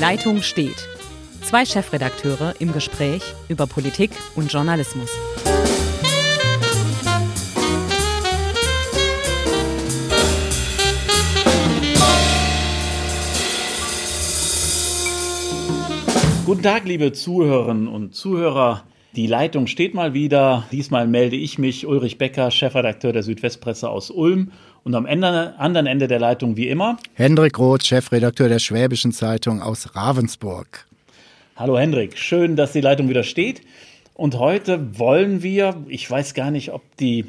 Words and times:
Leitung 0.00 0.42
steht. 0.42 0.86
Zwei 1.42 1.64
Chefredakteure 1.64 2.54
im 2.60 2.72
Gespräch 2.72 3.34
über 3.48 3.66
Politik 3.66 4.12
und 4.36 4.52
Journalismus. 4.52 5.10
Guten 16.46 16.62
Tag, 16.62 16.84
liebe 16.84 17.12
Zuhörerinnen 17.12 17.88
und 17.88 18.14
Zuhörer. 18.14 18.84
Die 19.16 19.26
Leitung 19.26 19.66
steht 19.66 19.94
mal 19.94 20.14
wieder. 20.14 20.64
Diesmal 20.70 21.08
melde 21.08 21.34
ich 21.34 21.58
mich, 21.58 21.86
Ulrich 21.88 22.18
Becker, 22.18 22.52
Chefredakteur 22.52 23.12
der 23.12 23.24
Südwestpresse 23.24 23.90
aus 23.90 24.12
Ulm. 24.12 24.52
Und 24.88 24.94
am 24.94 25.04
Ende, 25.04 25.52
anderen 25.58 25.86
Ende 25.86 26.08
der 26.08 26.18
Leitung 26.18 26.56
wie 26.56 26.66
immer 26.66 26.96
Hendrik 27.12 27.58
Roth, 27.58 27.84
Chefredakteur 27.84 28.48
der 28.48 28.58
Schwäbischen 28.58 29.12
Zeitung 29.12 29.60
aus 29.60 29.94
Ravensburg. 29.94 30.86
Hallo 31.56 31.76
Hendrik, 31.78 32.16
schön, 32.16 32.56
dass 32.56 32.72
die 32.72 32.80
Leitung 32.80 33.10
wieder 33.10 33.22
steht. 33.22 33.60
Und 34.14 34.38
heute 34.38 34.98
wollen 34.98 35.42
wir, 35.42 35.76
ich 35.88 36.10
weiß 36.10 36.32
gar 36.32 36.50
nicht, 36.50 36.72
ob 36.72 36.80
die 36.96 37.26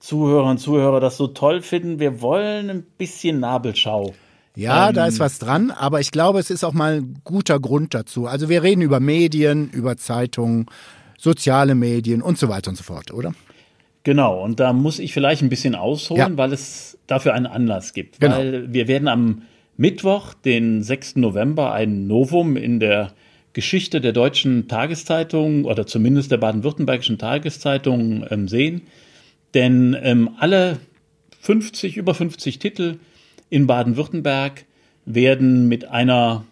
Zuhörerinnen 0.00 0.56
und 0.56 0.58
Zuhörer 0.58 0.98
das 0.98 1.16
so 1.16 1.28
toll 1.28 1.62
finden, 1.62 2.00
wir 2.00 2.20
wollen 2.20 2.68
ein 2.70 2.82
bisschen 2.98 3.38
Nabelschau 3.38 4.12
ja, 4.56 4.88
ähm, 4.88 4.94
da 4.94 5.06
ist 5.06 5.20
was 5.20 5.38
dran, 5.38 5.70
aber 5.70 6.00
ich 6.00 6.10
glaube, 6.10 6.40
es 6.40 6.50
ist 6.50 6.64
auch 6.64 6.72
mal 6.72 6.98
ein 6.98 7.20
guter 7.22 7.58
Grund 7.60 7.94
dazu. 7.94 8.26
Also 8.26 8.48
wir 8.48 8.64
reden 8.64 8.82
über 8.82 8.98
Medien, 8.98 9.70
über 9.70 9.96
Zeitungen, 9.96 10.66
soziale 11.18 11.76
Medien 11.76 12.20
und 12.20 12.36
so 12.36 12.48
weiter 12.48 12.70
und 12.70 12.76
so 12.76 12.82
fort, 12.82 13.12
oder? 13.12 13.32
Genau, 14.04 14.42
und 14.44 14.60
da 14.60 14.72
muss 14.74 14.98
ich 14.98 15.14
vielleicht 15.14 15.42
ein 15.42 15.48
bisschen 15.48 15.74
ausholen, 15.74 16.32
ja. 16.32 16.36
weil 16.36 16.52
es 16.52 16.98
dafür 17.06 17.32
einen 17.34 17.46
Anlass 17.46 17.94
gibt. 17.94 18.20
Genau. 18.20 18.36
Weil 18.36 18.72
wir 18.72 18.86
werden 18.86 19.08
am 19.08 19.42
Mittwoch, 19.76 20.34
den 20.34 20.82
6. 20.82 21.16
November, 21.16 21.72
ein 21.72 22.06
Novum 22.06 22.56
in 22.56 22.80
der 22.80 23.12
Geschichte 23.54 24.00
der 24.00 24.12
deutschen 24.12 24.68
Tageszeitung 24.68 25.64
oder 25.64 25.86
zumindest 25.86 26.30
der 26.30 26.36
baden-württembergischen 26.36 27.18
Tageszeitung 27.18 28.26
ähm, 28.30 28.46
sehen. 28.46 28.82
Denn 29.54 29.96
ähm, 30.00 30.30
alle 30.38 30.80
50, 31.40 31.96
über 31.96 32.14
50 32.14 32.58
Titel 32.58 32.98
in 33.48 33.66
Baden-Württemberg 33.66 34.64
werden 35.06 35.68
mit 35.68 35.86
einer 35.86 36.44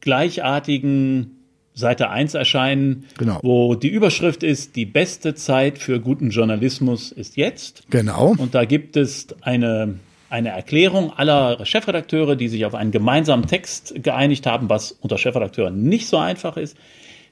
gleichartigen 0.00 1.37
Seite 1.78 2.10
1 2.10 2.34
erscheinen, 2.34 3.04
genau. 3.16 3.38
wo 3.42 3.74
die 3.74 3.88
Überschrift 3.88 4.42
ist, 4.42 4.74
die 4.76 4.84
beste 4.84 5.34
Zeit 5.34 5.78
für 5.78 6.00
guten 6.00 6.30
Journalismus 6.30 7.12
ist 7.12 7.36
jetzt. 7.36 7.84
Genau. 7.90 8.34
Und 8.36 8.54
da 8.54 8.64
gibt 8.64 8.96
es 8.96 9.28
eine, 9.42 9.94
eine 10.28 10.48
Erklärung 10.48 11.12
aller 11.12 11.64
Chefredakteure, 11.64 12.34
die 12.34 12.48
sich 12.48 12.66
auf 12.66 12.74
einen 12.74 12.90
gemeinsamen 12.90 13.46
Text 13.46 13.94
geeinigt 14.02 14.46
haben, 14.46 14.68
was 14.68 14.92
unter 14.92 15.18
Chefredakteuren 15.18 15.84
nicht 15.84 16.08
so 16.08 16.16
einfach 16.16 16.56
ist, 16.56 16.76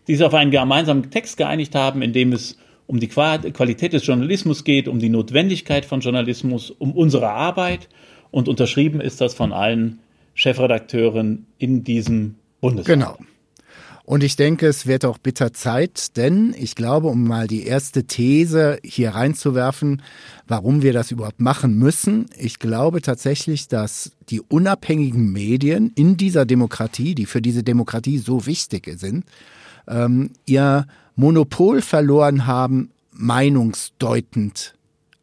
die 0.06 0.14
sich 0.14 0.24
auf 0.24 0.34
einen 0.34 0.52
gemeinsamen 0.52 1.10
Text 1.10 1.36
geeinigt 1.36 1.74
haben, 1.74 2.00
in 2.00 2.12
dem 2.12 2.32
es 2.32 2.56
um 2.86 3.00
die 3.00 3.08
Qualität 3.08 3.92
des 3.92 4.06
Journalismus 4.06 4.62
geht, 4.62 4.86
um 4.86 5.00
die 5.00 5.08
Notwendigkeit 5.08 5.84
von 5.84 6.00
Journalismus, 6.00 6.70
um 6.70 6.92
unsere 6.92 7.30
Arbeit 7.30 7.88
und 8.30 8.48
unterschrieben 8.48 9.00
ist 9.00 9.20
das 9.20 9.34
von 9.34 9.52
allen 9.52 9.98
Chefredakteuren 10.34 11.46
in 11.58 11.82
diesem 11.82 12.36
Bundesland. 12.60 13.00
Genau. 13.00 13.18
Und 14.06 14.22
ich 14.22 14.36
denke, 14.36 14.68
es 14.68 14.86
wird 14.86 15.04
auch 15.04 15.18
bitter 15.18 15.52
Zeit, 15.52 16.16
denn 16.16 16.54
ich 16.56 16.76
glaube, 16.76 17.08
um 17.08 17.24
mal 17.24 17.48
die 17.48 17.64
erste 17.66 18.04
These 18.04 18.78
hier 18.84 19.10
reinzuwerfen, 19.10 20.00
warum 20.46 20.82
wir 20.82 20.92
das 20.92 21.10
überhaupt 21.10 21.40
machen 21.40 21.76
müssen, 21.76 22.26
ich 22.38 22.60
glaube 22.60 23.02
tatsächlich, 23.02 23.66
dass 23.66 24.12
die 24.30 24.40
unabhängigen 24.40 25.32
Medien 25.32 25.90
in 25.96 26.16
dieser 26.16 26.46
Demokratie, 26.46 27.16
die 27.16 27.26
für 27.26 27.42
diese 27.42 27.64
Demokratie 27.64 28.18
so 28.18 28.46
wichtig 28.46 28.88
sind, 28.96 29.24
ähm, 29.88 30.30
ihr 30.46 30.86
Monopol 31.16 31.82
verloren 31.82 32.46
haben, 32.46 32.92
meinungsdeutend 33.10 34.75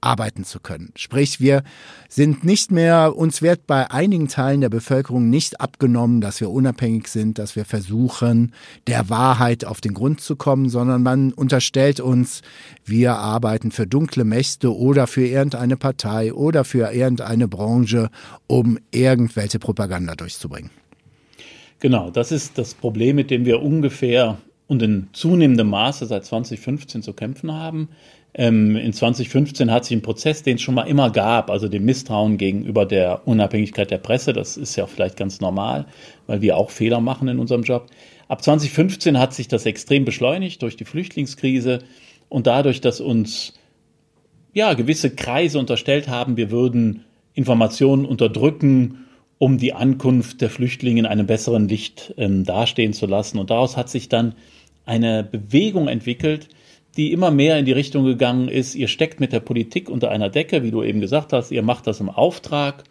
arbeiten 0.03 0.43
zu 0.43 0.59
können. 0.59 0.91
Sprich, 0.95 1.39
wir 1.39 1.63
sind 2.09 2.43
nicht 2.43 2.71
mehr, 2.71 3.15
uns 3.15 3.41
wird 3.41 3.65
bei 3.65 3.89
einigen 3.89 4.27
Teilen 4.27 4.61
der 4.61 4.69
Bevölkerung 4.69 5.29
nicht 5.29 5.61
abgenommen, 5.61 6.21
dass 6.21 6.41
wir 6.41 6.49
unabhängig 6.49 7.07
sind, 7.07 7.39
dass 7.39 7.55
wir 7.55 7.65
versuchen, 7.65 8.53
der 8.87 9.09
Wahrheit 9.09 9.65
auf 9.65 9.81
den 9.81 9.93
Grund 9.93 10.21
zu 10.21 10.35
kommen, 10.35 10.69
sondern 10.69 11.03
man 11.03 11.33
unterstellt 11.33 11.99
uns, 11.99 12.41
wir 12.85 13.15
arbeiten 13.15 13.71
für 13.71 13.87
dunkle 13.87 14.25
Mächte 14.25 14.75
oder 14.75 15.07
für 15.07 15.25
irgendeine 15.25 15.77
Partei 15.77 16.33
oder 16.33 16.63
für 16.63 16.91
irgendeine 16.91 17.47
Branche, 17.47 18.09
um 18.47 18.77
irgendwelche 18.91 19.59
Propaganda 19.59 20.15
durchzubringen. 20.15 20.69
Genau, 21.79 22.11
das 22.11 22.31
ist 22.31 22.57
das 22.57 22.73
Problem, 22.73 23.15
mit 23.15 23.29
dem 23.29 23.45
wir 23.45 23.61
ungefähr 23.61 24.37
und 24.67 24.81
in 24.81 25.09
zunehmendem 25.13 25.69
Maße 25.69 26.05
seit 26.05 26.25
2015 26.25 27.01
zu 27.01 27.13
kämpfen 27.13 27.51
haben. 27.51 27.89
Ähm, 28.35 28.75
in 28.75 28.93
2015 28.93 29.71
hat 29.71 29.85
sich 29.85 29.95
ein 29.95 30.01
Prozess, 30.01 30.41
den 30.41 30.55
es 30.55 30.61
schon 30.61 30.75
mal 30.75 30.83
immer 30.83 31.11
gab, 31.11 31.51
also 31.51 31.67
dem 31.67 31.85
Misstrauen 31.85 32.37
gegenüber 32.37 32.85
der 32.85 33.27
Unabhängigkeit 33.27 33.91
der 33.91 33.99
Presse, 33.99 34.33
das 34.33 34.57
ist 34.57 34.75
ja 34.75 34.87
vielleicht 34.87 35.17
ganz 35.17 35.39
normal, 35.39 35.85
weil 36.25 36.41
wir 36.41 36.57
auch 36.57 36.71
Fehler 36.71 36.99
machen 36.99 37.27
in 37.27 37.37
unserem 37.37 37.61
Job. 37.61 37.87
Ab 38.27 38.43
2015 38.43 39.19
hat 39.19 39.33
sich 39.33 39.47
das 39.47 39.65
extrem 39.65 40.05
beschleunigt 40.05 40.61
durch 40.63 40.75
die 40.75 40.85
Flüchtlingskrise 40.85 41.79
und 42.29 42.47
dadurch, 42.47 42.81
dass 42.81 43.01
uns 43.01 43.53
ja 44.53 44.73
gewisse 44.73 45.11
Kreise 45.11 45.59
unterstellt 45.59 46.07
haben, 46.07 46.35
wir 46.35 46.49
würden 46.49 47.03
Informationen 47.35 48.05
unterdrücken, 48.05 49.05
um 49.37 49.57
die 49.57 49.73
Ankunft 49.73 50.41
der 50.41 50.49
Flüchtlinge 50.49 51.01
in 51.01 51.05
einem 51.05 51.27
besseren 51.27 51.67
Licht 51.67 52.13
ähm, 52.17 52.45
dastehen 52.45 52.93
zu 52.93 53.05
lassen. 53.05 53.39
Und 53.39 53.49
daraus 53.49 53.77
hat 53.77 53.89
sich 53.89 54.09
dann 54.09 54.35
eine 54.85 55.23
Bewegung 55.23 55.87
entwickelt, 55.87 56.49
die 56.97 57.11
immer 57.11 57.31
mehr 57.31 57.57
in 57.57 57.65
die 57.65 57.71
Richtung 57.71 58.05
gegangen 58.05 58.47
ist, 58.47 58.75
ihr 58.75 58.87
steckt 58.87 59.19
mit 59.19 59.33
der 59.33 59.39
Politik 59.39 59.89
unter 59.89 60.11
einer 60.11 60.29
Decke, 60.29 60.63
wie 60.63 60.71
du 60.71 60.83
eben 60.83 61.01
gesagt 61.01 61.33
hast, 61.33 61.51
ihr 61.51 61.63
macht 61.63 61.87
das 61.87 61.99
im 61.99 62.09
Auftrag 62.09 62.83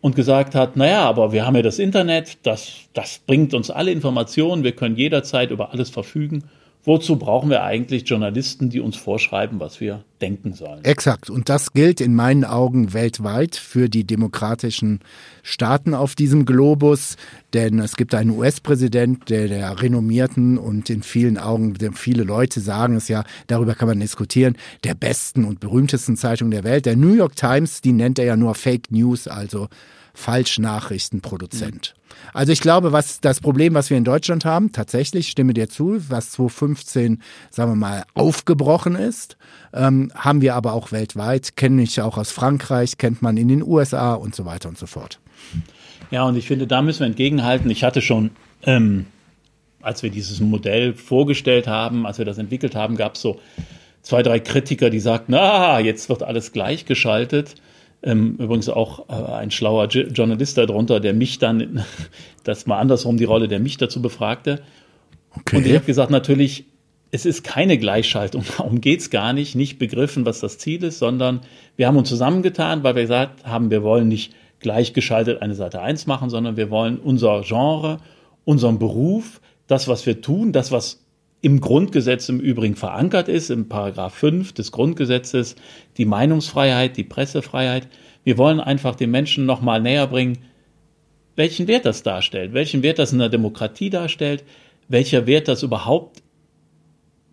und 0.00 0.16
gesagt 0.16 0.54
hat, 0.54 0.76
naja, 0.76 1.02
aber 1.02 1.32
wir 1.32 1.46
haben 1.46 1.56
ja 1.56 1.62
das 1.62 1.78
Internet, 1.78 2.38
das, 2.42 2.80
das 2.92 3.20
bringt 3.26 3.54
uns 3.54 3.70
alle 3.70 3.92
Informationen, 3.92 4.64
wir 4.64 4.72
können 4.72 4.96
jederzeit 4.96 5.50
über 5.50 5.72
alles 5.72 5.90
verfügen 5.90 6.44
Wozu 6.86 7.16
brauchen 7.16 7.48
wir 7.48 7.62
eigentlich 7.62 8.06
Journalisten, 8.06 8.68
die 8.68 8.80
uns 8.80 8.96
vorschreiben, 8.96 9.58
was 9.58 9.80
wir 9.80 10.04
denken 10.20 10.52
sollen? 10.52 10.84
Exakt. 10.84 11.30
Und 11.30 11.48
das 11.48 11.72
gilt 11.72 12.02
in 12.02 12.14
meinen 12.14 12.44
Augen 12.44 12.92
weltweit 12.92 13.56
für 13.56 13.88
die 13.88 14.04
demokratischen 14.04 15.00
Staaten 15.42 15.94
auf 15.94 16.14
diesem 16.14 16.44
Globus. 16.44 17.16
Denn 17.54 17.78
es 17.78 17.96
gibt 17.96 18.14
einen 18.14 18.30
US-Präsident, 18.30 19.30
der 19.30 19.48
der 19.48 19.80
renommierten 19.80 20.58
und 20.58 20.90
in 20.90 21.02
vielen 21.02 21.38
Augen, 21.38 21.74
viele 21.94 22.22
Leute 22.22 22.60
sagen 22.60 22.96
es 22.96 23.08
ja, 23.08 23.24
darüber 23.46 23.74
kann 23.74 23.88
man 23.88 24.00
diskutieren, 24.00 24.56
der 24.84 24.94
besten 24.94 25.46
und 25.46 25.60
berühmtesten 25.60 26.18
Zeitung 26.18 26.50
der 26.50 26.64
Welt. 26.64 26.84
Der 26.84 26.96
New 26.96 27.14
York 27.14 27.34
Times, 27.34 27.80
die 27.80 27.92
nennt 27.92 28.18
er 28.18 28.26
ja 28.26 28.36
nur 28.36 28.54
Fake 28.54 28.90
News, 28.90 29.26
also 29.26 29.68
Falschnachrichtenproduzent. 30.14 31.94
Also 32.32 32.52
ich 32.52 32.60
glaube, 32.60 32.92
was 32.92 33.20
das 33.20 33.40
Problem, 33.40 33.74
was 33.74 33.90
wir 33.90 33.96
in 33.96 34.04
Deutschland 34.04 34.44
haben, 34.44 34.72
tatsächlich, 34.72 35.28
stimme 35.28 35.52
dir 35.52 35.68
zu, 35.68 36.00
was 36.08 36.30
2015, 36.32 37.20
sagen 37.50 37.72
wir 37.72 37.76
mal, 37.76 38.04
aufgebrochen 38.14 38.94
ist, 38.94 39.36
ähm, 39.72 40.10
haben 40.14 40.40
wir 40.40 40.54
aber 40.54 40.72
auch 40.72 40.92
weltweit, 40.92 41.56
kenne 41.56 41.82
ich 41.82 42.00
auch 42.00 42.16
aus 42.16 42.30
Frankreich, 42.30 42.96
kennt 42.96 43.22
man 43.22 43.36
in 43.36 43.48
den 43.48 43.62
USA 43.62 44.14
und 44.14 44.34
so 44.34 44.44
weiter 44.44 44.68
und 44.68 44.78
so 44.78 44.86
fort. 44.86 45.18
Ja, 46.10 46.24
und 46.24 46.36
ich 46.36 46.46
finde, 46.46 46.66
da 46.66 46.80
müssen 46.80 47.00
wir 47.00 47.06
entgegenhalten. 47.06 47.70
Ich 47.70 47.82
hatte 47.82 48.00
schon, 48.00 48.30
ähm, 48.62 49.06
als 49.82 50.02
wir 50.02 50.10
dieses 50.10 50.40
Modell 50.40 50.94
vorgestellt 50.94 51.66
haben, 51.66 52.06
als 52.06 52.18
wir 52.18 52.24
das 52.24 52.38
entwickelt 52.38 52.74
haben, 52.74 52.96
gab 52.96 53.16
es 53.16 53.20
so 53.20 53.40
zwei, 54.02 54.22
drei 54.22 54.38
Kritiker, 54.38 54.90
die 54.90 55.00
sagten, 55.00 55.32
na, 55.32 55.80
jetzt 55.80 56.08
wird 56.08 56.22
alles 56.22 56.52
gleichgeschaltet. 56.52 57.56
Ähm, 58.06 58.36
übrigens 58.38 58.68
auch 58.68 59.08
äh, 59.08 59.32
ein 59.32 59.50
schlauer 59.50 59.86
Journalist 59.86 60.58
darunter, 60.58 61.00
der 61.00 61.14
mich 61.14 61.38
dann, 61.38 61.84
das 62.44 62.66
mal 62.66 62.78
andersrum 62.78 63.16
die 63.16 63.24
Rolle, 63.24 63.48
der 63.48 63.60
mich 63.60 63.78
dazu 63.78 64.02
befragte. 64.02 64.62
Okay. 65.34 65.56
Und 65.56 65.66
ich 65.66 65.74
habe 65.74 65.86
gesagt, 65.86 66.10
natürlich, 66.10 66.66
es 67.10 67.24
ist 67.24 67.44
keine 67.44 67.78
Gleichschaltung, 67.78 68.44
darum 68.58 68.82
geht's 68.82 69.08
gar 69.08 69.32
nicht, 69.32 69.54
nicht 69.54 69.78
begriffen, 69.78 70.26
was 70.26 70.40
das 70.40 70.58
Ziel 70.58 70.84
ist, 70.84 70.98
sondern 70.98 71.40
wir 71.76 71.86
haben 71.86 71.96
uns 71.96 72.10
zusammengetan, 72.10 72.82
weil 72.82 72.94
wir 72.94 73.02
gesagt 73.02 73.46
haben, 73.46 73.70
wir 73.70 73.82
wollen 73.82 74.08
nicht 74.08 74.34
gleichgeschaltet 74.60 75.40
eine 75.40 75.54
Seite 75.54 75.80
1 75.80 76.06
machen, 76.06 76.28
sondern 76.28 76.58
wir 76.58 76.70
wollen 76.70 76.98
unser 76.98 77.42
Genre, 77.42 77.98
unseren 78.44 78.78
Beruf, 78.78 79.40
das, 79.66 79.88
was 79.88 80.04
wir 80.04 80.20
tun, 80.20 80.52
das, 80.52 80.72
was 80.72 81.03
im 81.44 81.60
Grundgesetz 81.60 82.30
im 82.30 82.40
Übrigen 82.40 82.74
verankert 82.74 83.28
ist, 83.28 83.50
im 83.50 83.68
Paragraph 83.68 84.14
5 84.14 84.52
des 84.54 84.72
Grundgesetzes, 84.72 85.56
die 85.98 86.06
Meinungsfreiheit, 86.06 86.96
die 86.96 87.04
Pressefreiheit. 87.04 87.86
Wir 88.24 88.38
wollen 88.38 88.60
einfach 88.60 88.94
den 88.94 89.10
Menschen 89.10 89.44
nochmal 89.44 89.82
näher 89.82 90.06
bringen, 90.06 90.38
welchen 91.36 91.68
Wert 91.68 91.84
das 91.84 92.02
darstellt, 92.02 92.54
welchen 92.54 92.82
Wert 92.82 92.98
das 92.98 93.12
in 93.12 93.18
der 93.18 93.28
Demokratie 93.28 93.90
darstellt, 93.90 94.42
welcher 94.88 95.26
Wert 95.26 95.46
das 95.46 95.62
überhaupt 95.62 96.22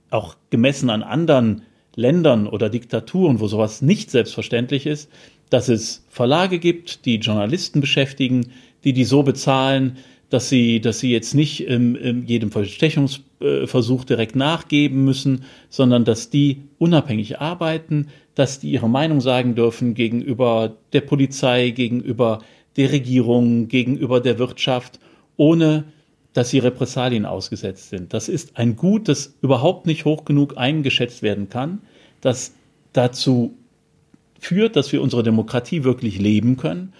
auch 0.10 0.36
gemessen 0.50 0.90
an 0.90 1.04
anderen 1.04 1.62
Ländern 1.96 2.48
oder 2.48 2.70
Diktaturen, 2.70 3.40
wo 3.40 3.48
sowas 3.48 3.82
nicht 3.82 4.12
selbstverständlich 4.12 4.88
ist, 4.88 5.10
dass 5.50 5.70
es 5.70 6.06
Verlage 6.10 6.60
gibt, 6.60 7.06
die 7.06 7.16
Journalisten 7.16 7.80
beschäftigen, 7.80 8.52
die 8.84 8.92
die 8.92 9.06
so 9.06 9.24
bezahlen, 9.24 10.00
dass 10.32 10.48
sie, 10.48 10.80
dass 10.80 11.00
sie 11.00 11.12
jetzt 11.12 11.36
nicht 11.36 11.70
ähm, 11.70 12.24
jedem 12.26 12.52
Verstechungsversuch 12.52 14.06
direkt 14.06 14.36
nachgeben 14.36 15.04
müssen, 15.04 15.44
sondern 15.70 16.06
dass 16.06 16.30
die 16.30 16.64
unabhängig 16.80 17.40
arbeiten, 17.40 18.08
dass 18.34 18.60
die 18.60 18.72
ihre 18.72 18.90
Meinung 18.90 19.20
sagen 19.20 19.56
dürfen 19.56 19.94
gegenüber 19.94 20.78
der 20.94 21.02
Polizei, 21.02 21.72
gegenüber 21.72 22.40
der 22.78 22.94
Regierung, 22.94 23.68
gegenüber 23.68 24.22
der 24.22 24.40
Wirtschaft, 24.40 25.02
ohne 25.36 25.84
dass 26.32 26.50
sie 26.50 26.60
Repressalien 26.60 27.26
ausgesetzt 27.26 27.90
sind. 27.90 28.14
Das 28.14 28.30
ist 28.30 28.58
ein 28.58 28.78
Gut, 28.78 29.10
das 29.10 29.36
überhaupt 29.42 29.86
nicht 29.86 30.06
hoch 30.06 30.24
genug 30.24 30.58
eingeschätzt 30.58 31.24
werden 31.24 31.50
kann, 31.50 31.82
das 32.22 32.54
dazu 32.94 33.54
führt, 34.40 34.78
dass 34.78 34.94
wir 34.94 35.02
unsere 35.02 35.24
Demokratie 35.24 35.84
wirklich 35.84 36.20
leben 36.20 36.56
können 36.56 36.94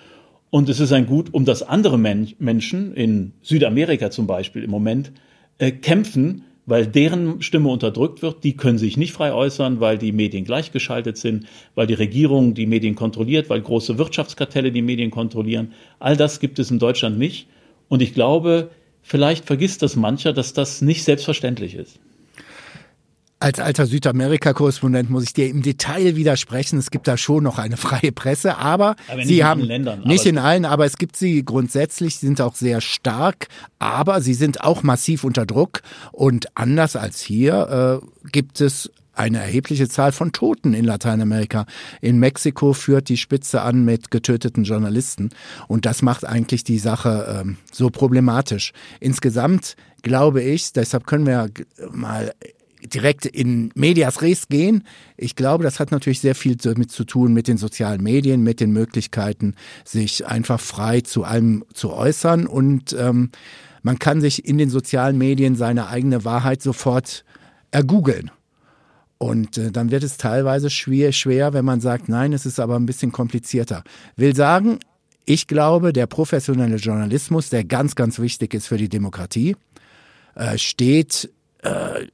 und 0.52 0.68
es 0.70 0.80
ist 0.82 0.92
ein 0.92 1.08
Gut, 1.08 1.34
um 1.34 1.46
das 1.46 1.64
andere 1.64 1.98
Men 1.98 2.34
Menschen 2.38 2.94
in 2.94 3.32
Südamerika 3.42 4.12
zum 4.12 4.28
Beispiel 4.28 4.64
im 4.64 4.70
Moment 4.70 5.12
äh, 5.58 5.72
kämpfen, 5.72 6.44
weil 6.66 6.86
deren 6.86 7.42
Stimme 7.42 7.70
unterdrückt 7.70 8.22
wird. 8.22 8.44
Die 8.44 8.58
können 8.58 8.78
sich 8.78 8.98
nicht 8.98 9.14
frei 9.14 9.34
äußern, 9.34 9.80
weil 9.80 9.98
die 9.98 10.12
Medien 10.12 10.44
gleichgeschaltet 10.44 11.18
sind, 11.18 11.48
weil 11.74 11.88
die 11.88 11.94
Regierung 11.94 12.54
die 12.54 12.66
Medien 12.66 12.96
kontrolliert, 12.96 13.50
weil 13.50 13.62
große 13.62 13.98
Wirtschaftskartelle 13.98 14.74
die 14.74 14.82
Medien 14.82 15.10
kontrollieren. 15.10 15.72
All 16.00 16.18
das 16.18 16.42
gibt 16.42 16.60
es 16.60 16.70
in 16.70 16.80
Deutschland 16.80 17.18
nicht. 17.18 17.48
Und 17.88 18.02
ich 18.02 18.14
glaube, 18.14 18.72
vielleicht 19.02 19.46
vergisst 19.46 19.82
das 19.82 19.96
mancher, 19.96 20.34
dass 20.34 20.54
das 20.54 20.82
nicht 20.82 21.04
selbstverständlich 21.06 21.76
ist. 21.76 22.00
Als 23.42 23.60
alter 23.60 23.88
Südamerika-Korrespondent 23.88 25.10
muss 25.10 25.24
ich 25.24 25.34
dir 25.34 25.50
im 25.50 25.64
Detail 25.64 26.16
widersprechen. 26.16 26.78
Es 26.78 26.92
gibt 26.92 27.08
da 27.08 27.18
schon 27.18 27.44
noch 27.44 27.58
eine 27.58 27.76
freie 27.76 28.12
Presse, 28.12 28.58
aber, 28.58 28.96
aber 29.08 29.24
sie 29.24 29.44
haben 29.44 29.62
Ländern, 29.62 30.02
nicht 30.02 30.28
in 30.28 30.38
allen, 30.38 30.64
aber 30.64 30.86
es 30.86 30.98
gibt 30.98 31.18
sie 31.18 31.44
grundsätzlich, 31.44 32.18
sie 32.18 32.28
sind 32.28 32.40
auch 32.40 32.54
sehr 32.54 32.82
stark, 32.82 33.48
aber 33.80 34.22
sie 34.22 34.36
sind 34.36 34.62
auch 34.62 34.84
massiv 34.84 35.24
unter 35.24 35.48
Druck 35.48 35.82
und 36.12 36.56
anders 36.56 36.96
als 36.96 37.20
hier 37.20 38.02
äh, 38.04 38.30
gibt 38.32 38.62
es 38.62 38.92
eine 39.16 39.40
erhebliche 39.40 39.90
Zahl 39.90 40.12
von 40.12 40.34
Toten 40.34 40.76
in 40.76 40.86
Lateinamerika. 40.86 41.66
In 42.00 42.20
Mexiko 42.20 42.74
führt 42.74 43.10
die 43.10 43.18
Spitze 43.18 43.62
an 43.64 43.84
mit 43.84 44.12
getöteten 44.12 44.64
Journalisten. 44.64 45.32
Und 45.68 45.86
das 45.86 46.02
macht 46.02 46.26
eigentlich 46.26 46.64
die 46.64 46.80
Sache 46.80 47.42
ähm, 47.42 47.58
so 47.72 47.90
problematisch. 47.90 48.72
Insgesamt 49.00 49.76
glaube 50.02 50.42
ich, 50.42 50.74
deshalb 50.74 51.06
können 51.06 51.28
wir 51.28 51.50
mal 51.92 52.34
direkt 52.86 53.26
in 53.26 53.72
Medias 53.76 54.22
Res 54.22 54.48
gehen. 54.48 54.84
Ich 55.18 55.36
glaube, 55.36 55.64
das 55.64 55.80
hat 55.80 55.92
natürlich 55.92 56.20
sehr 56.20 56.36
viel 56.36 56.56
damit 56.56 56.92
zu 56.92 57.04
tun 57.04 57.34
mit 57.34 57.48
den 57.48 57.58
sozialen 57.58 58.02
Medien, 58.02 58.44
mit 58.44 58.60
den 58.60 58.72
Möglichkeiten, 58.72 59.56
sich 59.86 60.26
einfach 60.26 60.60
frei 60.60 61.02
zu 61.02 61.24
allem 61.24 61.64
zu 61.74 61.92
äußern. 61.94 62.48
Und 62.48 62.94
ähm, 62.94 63.32
man 63.84 64.00
kann 64.00 64.22
sich 64.22 64.46
in 64.46 64.58
den 64.58 64.70
sozialen 64.70 65.18
Medien 65.18 65.56
seine 65.56 65.88
eigene 65.88 66.26
Wahrheit 66.26 66.62
sofort 66.62 67.24
ergoogeln. 67.72 68.32
Und 69.18 69.58
äh, 69.58 69.72
dann 69.72 69.92
wird 69.92 70.04
es 70.04 70.18
teilweise 70.18 70.70
schwer, 70.70 71.12
schwer, 71.12 71.54
wenn 71.54 71.66
man 71.66 71.80
sagt, 71.80 72.10
nein, 72.10 72.34
es 72.34 72.46
ist 72.46 72.60
aber 72.60 72.76
ein 72.76 72.88
bisschen 72.88 73.12
komplizierter. 73.12 73.84
Will 74.16 74.36
sagen, 74.36 74.80
ich 75.26 75.48
glaube, 75.48 75.94
der 75.94 76.08
professionelle 76.08 76.78
Journalismus, 76.78 77.50
der 77.50 77.64
ganz, 77.64 77.96
ganz 77.96 78.20
wichtig 78.20 78.54
ist 78.54 78.68
für 78.68 78.78
die 78.78 78.90
Demokratie, 78.90 79.56
äh, 80.36 80.58
steht 80.58 81.32
äh, 81.62 82.08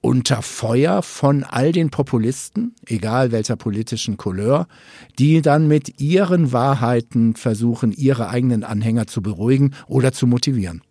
unter 0.00 0.42
Feuer 0.42 1.02
von 1.02 1.44
all 1.44 1.72
den 1.72 1.90
Populisten, 1.90 2.74
egal 2.86 3.32
welcher 3.32 3.56
politischen 3.56 4.16
Couleur, 4.16 4.66
die 5.18 5.42
dann 5.42 5.68
mit 5.68 6.00
ihren 6.00 6.52
Wahrheiten 6.52 7.34
versuchen, 7.36 7.92
ihre 7.92 8.30
eigenen 8.30 8.64
Anhänger 8.64 9.06
zu 9.06 9.22
beruhigen 9.22 9.74
oder 9.86 10.12
zu 10.12 10.26
motivieren. 10.26 10.82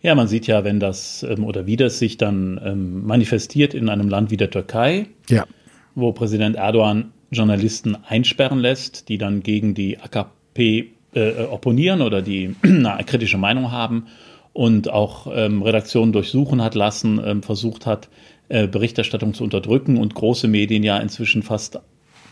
Ja, 0.00 0.16
man 0.16 0.26
sieht 0.26 0.48
ja, 0.48 0.64
wenn 0.64 0.80
das 0.80 1.22
ähm, 1.22 1.44
oder 1.44 1.66
wie 1.66 1.76
das 1.76 2.00
sich 2.00 2.16
dann 2.16 2.60
ähm, 2.64 3.06
manifestiert 3.06 3.72
in 3.72 3.88
einem 3.88 4.08
Land 4.08 4.30
wie 4.32 4.36
der 4.36 4.50
Türkei, 4.50 5.06
ja. 5.28 5.46
wo 5.94 6.12
Präsident 6.12 6.56
Erdogan 6.56 7.12
Journalisten 7.30 7.96
einsperren 8.08 8.58
lässt, 8.58 9.08
die 9.08 9.16
dann 9.16 9.42
gegen 9.42 9.74
die 9.74 9.98
AKP 9.98 10.90
äh, 11.14 11.44
opponieren 11.44 12.02
oder 12.02 12.20
die 12.20 12.56
eine 12.62 13.04
kritische 13.06 13.38
Meinung 13.38 13.70
haben 13.70 14.06
und 14.52 14.90
auch 14.90 15.28
ähm, 15.32 15.62
Redaktionen 15.62 16.12
durchsuchen 16.12 16.62
hat 16.62 16.74
lassen, 16.74 17.20
ähm, 17.24 17.42
versucht 17.42 17.86
hat, 17.86 18.08
äh, 18.48 18.66
Berichterstattung 18.66 19.34
zu 19.34 19.44
unterdrücken 19.44 19.96
und 19.96 20.14
große 20.14 20.48
Medien 20.48 20.82
ja 20.82 20.98
inzwischen 20.98 21.42
fast 21.42 21.80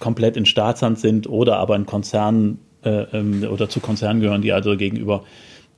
komplett 0.00 0.36
in 0.36 0.46
Staatshand 0.46 0.98
sind 0.98 1.28
oder 1.28 1.56
aber 1.56 1.76
in 1.76 1.86
Konzernen 1.86 2.58
äh, 2.84 3.04
ähm, 3.12 3.44
oder 3.50 3.68
zu 3.68 3.80
Konzernen 3.80 4.20
gehören, 4.20 4.42
die 4.42 4.52
also 4.52 4.76
gegenüber 4.76 5.24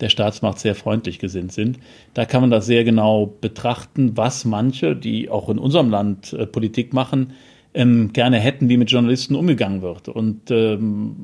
der 0.00 0.08
Staatsmacht 0.08 0.58
sehr 0.58 0.74
freundlich 0.74 1.18
gesinnt 1.20 1.52
sind. 1.52 1.78
Da 2.14 2.24
kann 2.24 2.40
man 2.40 2.50
das 2.50 2.66
sehr 2.66 2.82
genau 2.82 3.32
betrachten, 3.40 4.16
was 4.16 4.44
manche, 4.44 4.96
die 4.96 5.30
auch 5.30 5.48
in 5.48 5.58
unserem 5.58 5.90
Land 5.90 6.32
äh, 6.32 6.46
Politik 6.46 6.92
machen, 6.92 7.34
ähm, 7.74 8.12
gerne 8.12 8.38
hätten, 8.38 8.68
wie 8.68 8.76
mit 8.76 8.90
Journalisten 8.90 9.36
umgegangen 9.36 9.80
wird. 9.80 10.08
Und 10.08 10.50
ähm, 10.50 11.14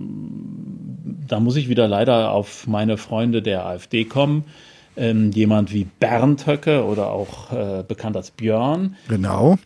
da 1.27 1.41
muss 1.41 1.57
ich 1.57 1.69
wieder 1.69 1.89
leider 1.89 2.31
auf 2.31 2.67
meine 2.67 2.97
Freunde 2.97 3.43
der 3.43 3.67
AfD 3.67 4.05
kommen 4.05 4.45
ähm, 4.99 5.31
jemand 5.33 5.73
wie 5.73 5.85
Bernd 5.85 6.47
Höcke 6.47 6.85
oder 6.85 7.11
auch 7.11 7.53
äh, 7.53 7.85
bekannt 7.87 8.17
als 8.17 8.31
Björn. 8.31 8.97
Genau. 9.09 9.59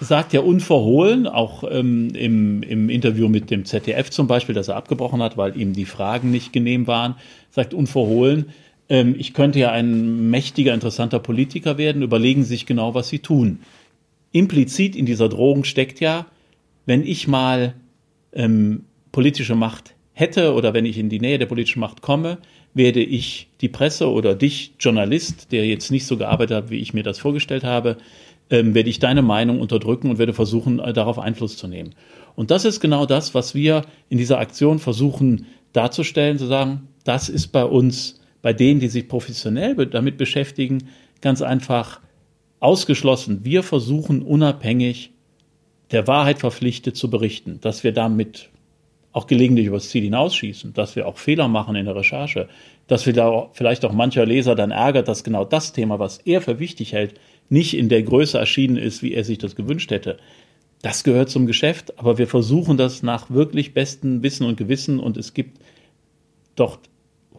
Sagt 0.00 0.32
ja 0.32 0.40
unverhohlen, 0.40 1.26
auch 1.26 1.64
ähm, 1.70 2.10
im, 2.14 2.62
im 2.62 2.88
Interview 2.88 3.28
mit 3.28 3.50
dem 3.50 3.64
ZDF 3.64 4.10
zum 4.10 4.26
Beispiel, 4.26 4.54
dass 4.54 4.68
er 4.68 4.76
abgebrochen 4.76 5.22
hat, 5.22 5.36
weil 5.36 5.58
ihm 5.58 5.72
die 5.72 5.84
Fragen 5.84 6.30
nicht 6.30 6.52
genehm 6.52 6.86
waren, 6.86 7.14
sagt 7.50 7.74
unverhohlen, 7.74 8.46
ähm, 8.88 9.14
ich 9.18 9.34
könnte 9.34 9.58
ja 9.58 9.70
ein 9.70 10.30
mächtiger, 10.30 10.74
interessanter 10.74 11.18
Politiker 11.18 11.78
werden, 11.78 12.02
überlegen 12.02 12.42
Sie 12.42 12.50
sich 12.50 12.66
genau, 12.66 12.94
was 12.94 13.08
Sie 13.08 13.20
tun. 13.20 13.60
Implizit 14.32 14.96
in 14.96 15.06
dieser 15.06 15.28
Drohung 15.28 15.64
steckt 15.64 16.00
ja, 16.00 16.26
wenn 16.86 17.04
ich 17.06 17.28
mal 17.28 17.74
ähm, 18.32 18.84
politische 19.12 19.54
Macht 19.54 19.94
hätte 20.12 20.54
oder 20.54 20.74
wenn 20.74 20.84
ich 20.84 20.98
in 20.98 21.08
die 21.08 21.20
Nähe 21.20 21.38
der 21.38 21.46
politischen 21.46 21.80
Macht 21.80 22.02
komme, 22.02 22.38
werde 22.74 23.02
ich 23.02 23.48
die 23.60 23.68
Presse 23.68 24.10
oder 24.10 24.34
dich, 24.34 24.74
Journalist, 24.78 25.52
der 25.52 25.66
jetzt 25.66 25.90
nicht 25.90 26.06
so 26.06 26.16
gearbeitet 26.16 26.56
hat, 26.56 26.70
wie 26.70 26.78
ich 26.78 26.92
mir 26.92 27.04
das 27.04 27.18
vorgestellt 27.18 27.64
habe, 27.64 27.96
ähm, 28.50 28.74
werde 28.74 28.90
ich 28.90 28.98
deine 28.98 29.22
Meinung 29.22 29.60
unterdrücken 29.60 30.10
und 30.10 30.18
werde 30.18 30.34
versuchen, 30.34 30.80
äh, 30.80 30.92
darauf 30.92 31.18
Einfluss 31.18 31.56
zu 31.56 31.68
nehmen. 31.68 31.94
Und 32.36 32.50
das 32.50 32.64
ist 32.64 32.80
genau 32.80 33.06
das, 33.06 33.34
was 33.34 33.54
wir 33.54 33.82
in 34.08 34.18
dieser 34.18 34.38
Aktion 34.38 34.80
versuchen 34.80 35.46
darzustellen, 35.72 36.38
zu 36.38 36.46
sagen, 36.46 36.88
das 37.04 37.28
ist 37.28 37.48
bei 37.48 37.64
uns, 37.64 38.20
bei 38.42 38.52
denen, 38.52 38.80
die 38.80 38.88
sich 38.88 39.08
professionell 39.08 39.74
damit 39.86 40.18
beschäftigen, 40.18 40.88
ganz 41.20 41.42
einfach 41.42 42.00
ausgeschlossen. 42.60 43.40
Wir 43.44 43.62
versuchen 43.62 44.22
unabhängig 44.22 45.10
der 45.90 46.06
Wahrheit 46.06 46.38
verpflichtet 46.38 46.96
zu 46.96 47.08
berichten, 47.08 47.58
dass 47.60 47.84
wir 47.84 47.92
damit 47.92 48.50
auch 49.14 49.28
gelegentlich 49.28 49.66
übers 49.66 49.88
Ziel 49.90 50.02
hinausschießen, 50.02 50.74
dass 50.74 50.96
wir 50.96 51.06
auch 51.06 51.18
Fehler 51.18 51.46
machen 51.46 51.76
in 51.76 51.86
der 51.86 51.94
Recherche, 51.94 52.48
dass 52.88 53.06
wir 53.06 53.12
da 53.12 53.48
vielleicht 53.52 53.84
auch 53.84 53.92
mancher 53.92 54.26
Leser 54.26 54.56
dann 54.56 54.72
ärgert, 54.72 55.06
dass 55.06 55.22
genau 55.22 55.44
das 55.44 55.72
Thema, 55.72 56.00
was 56.00 56.18
er 56.18 56.42
für 56.42 56.58
wichtig 56.58 56.92
hält, 56.92 57.14
nicht 57.48 57.74
in 57.74 57.88
der 57.88 58.02
Größe 58.02 58.36
erschienen 58.36 58.76
ist, 58.76 59.02
wie 59.04 59.14
er 59.14 59.22
sich 59.22 59.38
das 59.38 59.54
gewünscht 59.54 59.92
hätte. 59.92 60.18
Das 60.82 61.04
gehört 61.04 61.30
zum 61.30 61.46
Geschäft, 61.46 61.96
aber 61.96 62.18
wir 62.18 62.26
versuchen 62.26 62.76
das 62.76 63.04
nach 63.04 63.30
wirklich 63.30 63.72
bestem 63.72 64.24
Wissen 64.24 64.44
und 64.46 64.56
Gewissen 64.56 64.98
und 64.98 65.16
es 65.16 65.32
gibt 65.32 65.60
dort 66.56 66.80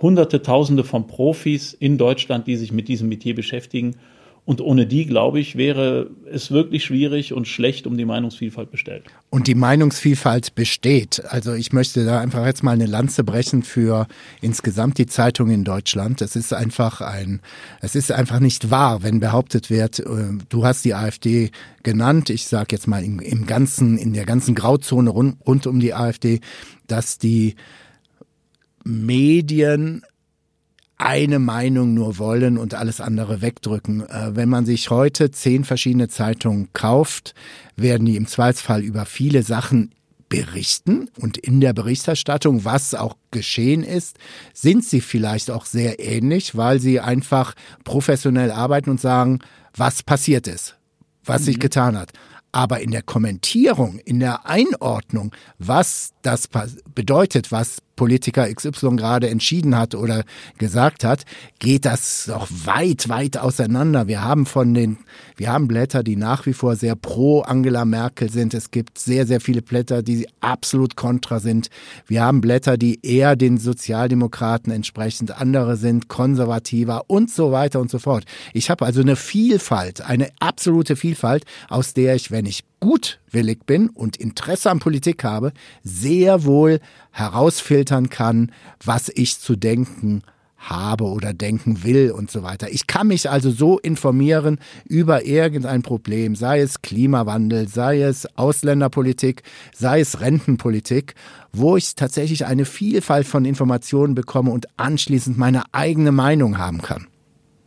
Hunderte, 0.02 0.42
Tausende 0.42 0.86
von 0.86 1.08
Profis 1.08 1.74
in 1.74 1.98
Deutschland, 1.98 2.48
die 2.48 2.56
sich 2.56 2.72
mit 2.72 2.88
diesem 2.88 3.10
Metier 3.10 3.36
beschäftigen 3.36 3.98
und 4.46 4.62
ohne 4.62 4.86
die, 4.86 5.08
glaube 5.08 5.40
ich, 5.40 5.56
wäre 5.56 6.12
es 6.32 6.52
wirklich 6.52 6.86
schwierig 6.86 7.34
und 7.34 7.48
schlecht 7.48 7.88
um 7.88 7.98
die 7.98 8.06
Meinungsvielfalt 8.06 8.70
bestellt. 8.70 9.04
Und 9.32 9.48
die 9.48 9.56
Meinungsvielfalt 9.56 10.54
besteht. 10.54 11.24
Also 11.28 11.54
ich 11.54 11.74
möchte 11.74 12.06
da 12.06 12.20
einfach 12.20 12.46
jetzt 12.46 12.62
mal 12.62 12.74
eine 12.74 12.86
Lanze 12.86 13.24
brechen 13.24 13.64
für 13.64 14.08
insgesamt 14.42 15.00
die 15.00 15.08
Zeitung 15.08 15.50
in 15.50 15.64
Deutschland. 15.64 16.22
Es 16.22 16.36
ist 16.36 16.54
einfach 16.54 17.02
ein, 17.02 17.42
es 17.82 17.96
ist 17.96 18.12
einfach 18.12 18.40
nicht 18.40 18.70
wahr, 18.70 19.02
wenn 19.02 19.20
behauptet 19.20 19.72
wird, 19.72 20.00
äh, 20.00 20.06
du 20.48 20.64
hast 20.64 20.86
die 20.86 20.94
AfD 20.94 21.50
genannt. 21.82 22.30
Ich 22.30 22.46
sage 22.46 22.68
jetzt 22.76 22.88
mal 22.88 23.04
im, 23.04 23.20
im 23.20 23.48
ganzen, 23.48 23.98
in 23.98 24.14
der 24.14 24.26
ganzen 24.26 24.54
Grauzone 24.54 25.10
rund, 25.10 25.38
rund 25.48 25.66
um 25.66 25.80
die 25.80 25.96
AfD, 25.96 26.40
dass 26.86 27.18
die 27.18 27.56
Medien 28.84 30.04
eine 30.98 31.40
Meinung 31.40 31.94
nur 31.94 32.18
wollen 32.18 32.58
und 32.58 32.74
alles 32.74 33.02
andere 33.02 33.42
wegdrücken. 33.42 34.08
Äh, 34.08 34.36
wenn 34.36 34.50
man 34.50 34.66
sich 34.66 34.90
heute 34.90 35.32
zehn 35.32 35.64
verschiedene 35.64 36.08
Zeitungen 36.08 36.70
kauft, 36.74 37.34
werden 37.76 38.06
die 38.06 38.16
im 38.16 38.28
Zweifelsfall 38.28 38.82
über 38.82 39.06
viele 39.06 39.44
Sachen 39.44 39.92
berichten 40.30 41.10
und 41.20 41.38
in 41.38 41.62
der 41.62 41.74
Berichterstattung, 41.74 42.66
was 42.66 42.96
auch 42.96 43.16
geschehen 43.32 43.84
ist, 43.84 44.18
sind 44.54 44.84
sie 44.84 45.02
vielleicht 45.02 45.52
auch 45.52 45.66
sehr 45.66 46.00
ähnlich, 46.00 46.56
weil 46.56 46.80
sie 46.80 47.00
einfach 47.00 47.54
professionell 47.84 48.52
arbeiten 48.52 48.90
und 48.90 49.00
sagen, 49.00 49.40
was 49.76 50.04
passiert 50.04 50.48
ist, 50.48 50.78
was 51.24 51.42
mhm. 51.42 51.46
sich 51.46 51.60
getan 51.60 51.98
hat. 51.98 52.12
Aber 52.52 52.80
in 52.80 52.92
der 52.92 53.02
Kommentierung, 53.02 54.00
in 54.00 54.20
der 54.20 54.46
Einordnung, 54.46 55.36
was 55.60 56.14
das 56.22 56.48
bedeutet, 56.94 57.52
was 57.52 57.80
Politiker 57.96 58.52
XY 58.54 58.96
gerade 58.96 59.30
entschieden 59.30 59.78
hat 59.78 59.96
oder 59.96 60.24
gesagt 60.58 61.04
hat, 61.04 61.26
geht 61.60 61.86
das 61.86 62.26
doch 62.28 62.48
weit, 62.66 63.10
weit 63.10 63.38
auseinander. 63.38 64.08
Wir 64.08 64.24
haben 64.24 64.46
von 64.46 64.74
den, 64.74 64.98
wir 65.38 65.52
haben 65.52 65.68
Blätter, 65.68 66.04
die 66.04 66.16
nach 66.16 66.46
wie 66.46 66.54
vor 66.54 66.76
sehr 66.76 66.96
pro 66.96 67.42
Angela 67.42 67.86
Merkel 67.86 68.30
sind. 68.30 68.54
Es 68.54 68.72
gibt 68.72 68.98
sehr, 68.98 69.26
sehr 69.26 69.42
viele 69.42 69.62
Blätter, 69.62 70.04
die 70.04 70.28
absolut 70.42 70.96
kontra 70.96 71.40
sind. 71.40 71.70
Wir 72.08 72.24
haben 72.24 72.42
Blätter, 72.42 72.78
die 72.78 73.00
eher 73.02 73.36
den 73.36 73.58
Sozialdemokraten 73.58 74.72
entsprechend, 74.72 75.40
andere 75.40 75.78
sind 75.78 76.08
konservativer 76.08 77.04
und 77.08 77.32
so 77.32 77.52
weiter 77.52 77.80
und 77.80 77.90
so 77.90 78.00
fort. 78.00 78.26
Ich 78.54 78.70
habe 78.70 78.86
also 78.86 79.02
eine 79.02 79.16
Vielfalt, 79.16 80.02
eine 80.02 80.30
absolute 80.40 80.96
Vielfalt, 80.96 81.46
aus 81.70 81.94
der 81.94 82.16
ich, 82.16 82.32
wenn 82.32 82.46
ich 82.46 82.64
gutwillig 82.86 83.66
bin 83.66 83.90
und 83.90 84.16
Interesse 84.16 84.70
an 84.70 84.78
Politik 84.78 85.24
habe, 85.24 85.54
sehr 85.82 86.44
wohl 86.44 86.80
herausfiltern 87.10 88.12
kann, 88.12 88.52
was 88.84 89.12
ich 89.16 89.40
zu 89.40 89.56
denken 89.56 90.22
habe 90.58 91.06
oder 91.06 91.34
denken 91.34 91.84
will 91.84 92.12
und 92.12 92.30
so 92.30 92.44
weiter. 92.44 92.70
Ich 92.70 92.86
kann 92.86 93.08
mich 93.08 93.28
also 93.28 93.50
so 93.50 93.80
informieren 93.80 94.60
über 94.88 95.26
irgendein 95.26 95.82
Problem, 95.82 96.36
sei 96.36 96.60
es 96.60 96.84
Klimawandel, 96.84 97.68
sei 97.68 98.04
es 98.04 98.28
Ausländerpolitik, 98.38 99.42
sei 99.74 100.02
es 100.02 100.22
Rentenpolitik, 100.22 101.16
wo 101.52 101.78
ich 101.78 101.96
tatsächlich 101.96 102.46
eine 102.46 102.66
Vielfalt 102.66 103.26
von 103.26 103.46
Informationen 103.46 104.14
bekomme 104.14 104.52
und 104.52 104.68
anschließend 104.78 105.40
meine 105.40 105.64
eigene 105.72 106.12
Meinung 106.12 106.60
haben 106.60 106.84
kann. 106.84 107.08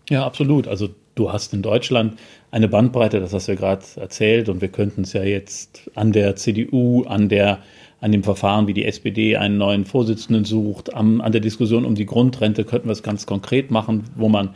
Ja, 0.09 0.25
absolut. 0.25 0.69
Also 0.69 0.91
du 1.19 1.33
hast 1.33 1.53
in 1.53 1.63
Deutschland 1.63 2.19
eine 2.51 2.69
Bandbreite, 2.69 3.21
das 3.21 3.33
hast 3.33 3.49
du 3.49 3.53
ja 3.53 3.59
gerade 3.59 3.85
erzählt, 3.97 4.49
und 4.49 4.61
wir 4.61 4.69
könnten 4.69 5.03
es 5.03 5.13
ja 5.13 5.23
jetzt 5.23 5.91
an 5.95 6.13
der 6.13 6.37
CDU, 6.37 7.05
an 7.05 7.29
der 7.29 7.59
an 8.01 8.13
dem 8.13 8.23
Verfahren, 8.23 8.69
wie 8.69 8.75
die 8.75 8.85
SPD 8.85 9.37
einen 9.37 9.59
neuen 9.59 9.85
Vorsitzenden 9.85 10.45
sucht, 10.45 10.95
am, 10.95 11.21
an 11.21 11.33
der 11.33 11.41
Diskussion 11.41 11.85
um 11.85 11.97
die 11.97 12.07
Grundrente 12.07 12.65
könnten 12.65 12.87
wir 12.87 12.93
es 12.93 13.03
ganz 13.03 13.27
konkret 13.27 13.73
machen, 13.73 14.05
wo 14.15 14.29
man 14.29 14.55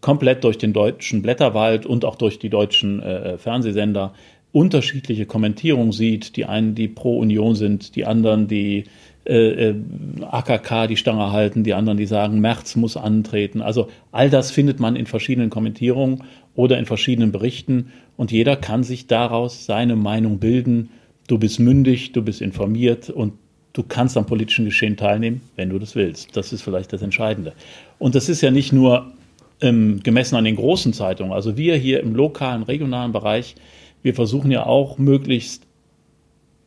komplett 0.00 0.42
durch 0.42 0.56
den 0.56 0.72
deutschen 0.72 1.20
Blätterwald 1.20 1.84
und 1.84 2.06
auch 2.06 2.16
durch 2.16 2.38
die 2.38 2.48
deutschen 2.48 3.02
äh, 3.02 3.36
Fernsehsender 3.36 4.14
unterschiedliche 4.52 5.26
Kommentierungen 5.26 5.92
sieht. 5.92 6.36
Die 6.36 6.46
einen, 6.46 6.74
die 6.74 6.88
pro 6.88 7.18
Union 7.18 7.54
sind, 7.54 7.94
die 7.94 8.06
anderen, 8.06 8.48
die 8.48 8.84
äh, 9.26 9.70
äh 9.70 9.74
AKK 10.22 10.86
die 10.86 10.96
Stange 10.96 11.32
halten, 11.32 11.64
die 11.64 11.74
anderen, 11.74 11.98
die 11.98 12.06
sagen, 12.06 12.40
März 12.40 12.76
muss 12.76 12.96
antreten. 12.96 13.60
Also 13.60 13.88
all 14.10 14.30
das 14.30 14.50
findet 14.50 14.80
man 14.80 14.96
in 14.96 15.06
verschiedenen 15.06 15.50
Kommentierungen 15.50 16.24
oder 16.54 16.78
in 16.78 16.86
verschiedenen 16.86 17.32
Berichten 17.32 17.92
und 18.16 18.32
jeder 18.32 18.56
kann 18.56 18.82
sich 18.82 19.06
daraus 19.06 19.64
seine 19.64 19.96
Meinung 19.96 20.38
bilden. 20.38 20.90
Du 21.28 21.38
bist 21.38 21.60
mündig, 21.60 22.12
du 22.12 22.22
bist 22.22 22.40
informiert 22.40 23.10
und 23.10 23.34
du 23.72 23.82
kannst 23.82 24.16
am 24.16 24.26
politischen 24.26 24.64
Geschehen 24.64 24.96
teilnehmen, 24.96 25.40
wenn 25.56 25.70
du 25.70 25.78
das 25.78 25.94
willst. 25.94 26.36
Das 26.36 26.52
ist 26.52 26.62
vielleicht 26.62 26.92
das 26.92 27.02
Entscheidende. 27.02 27.52
Und 27.98 28.14
das 28.14 28.28
ist 28.28 28.40
ja 28.42 28.50
nicht 28.50 28.72
nur 28.72 29.12
ähm, 29.60 30.00
gemessen 30.02 30.36
an 30.36 30.44
den 30.44 30.56
großen 30.56 30.92
Zeitungen. 30.92 31.32
Also 31.32 31.56
wir 31.56 31.76
hier 31.76 32.00
im 32.00 32.14
lokalen, 32.14 32.62
regionalen 32.62 33.12
Bereich, 33.12 33.54
wir 34.02 34.14
versuchen 34.14 34.50
ja 34.50 34.66
auch 34.66 34.98
möglichst 34.98 35.66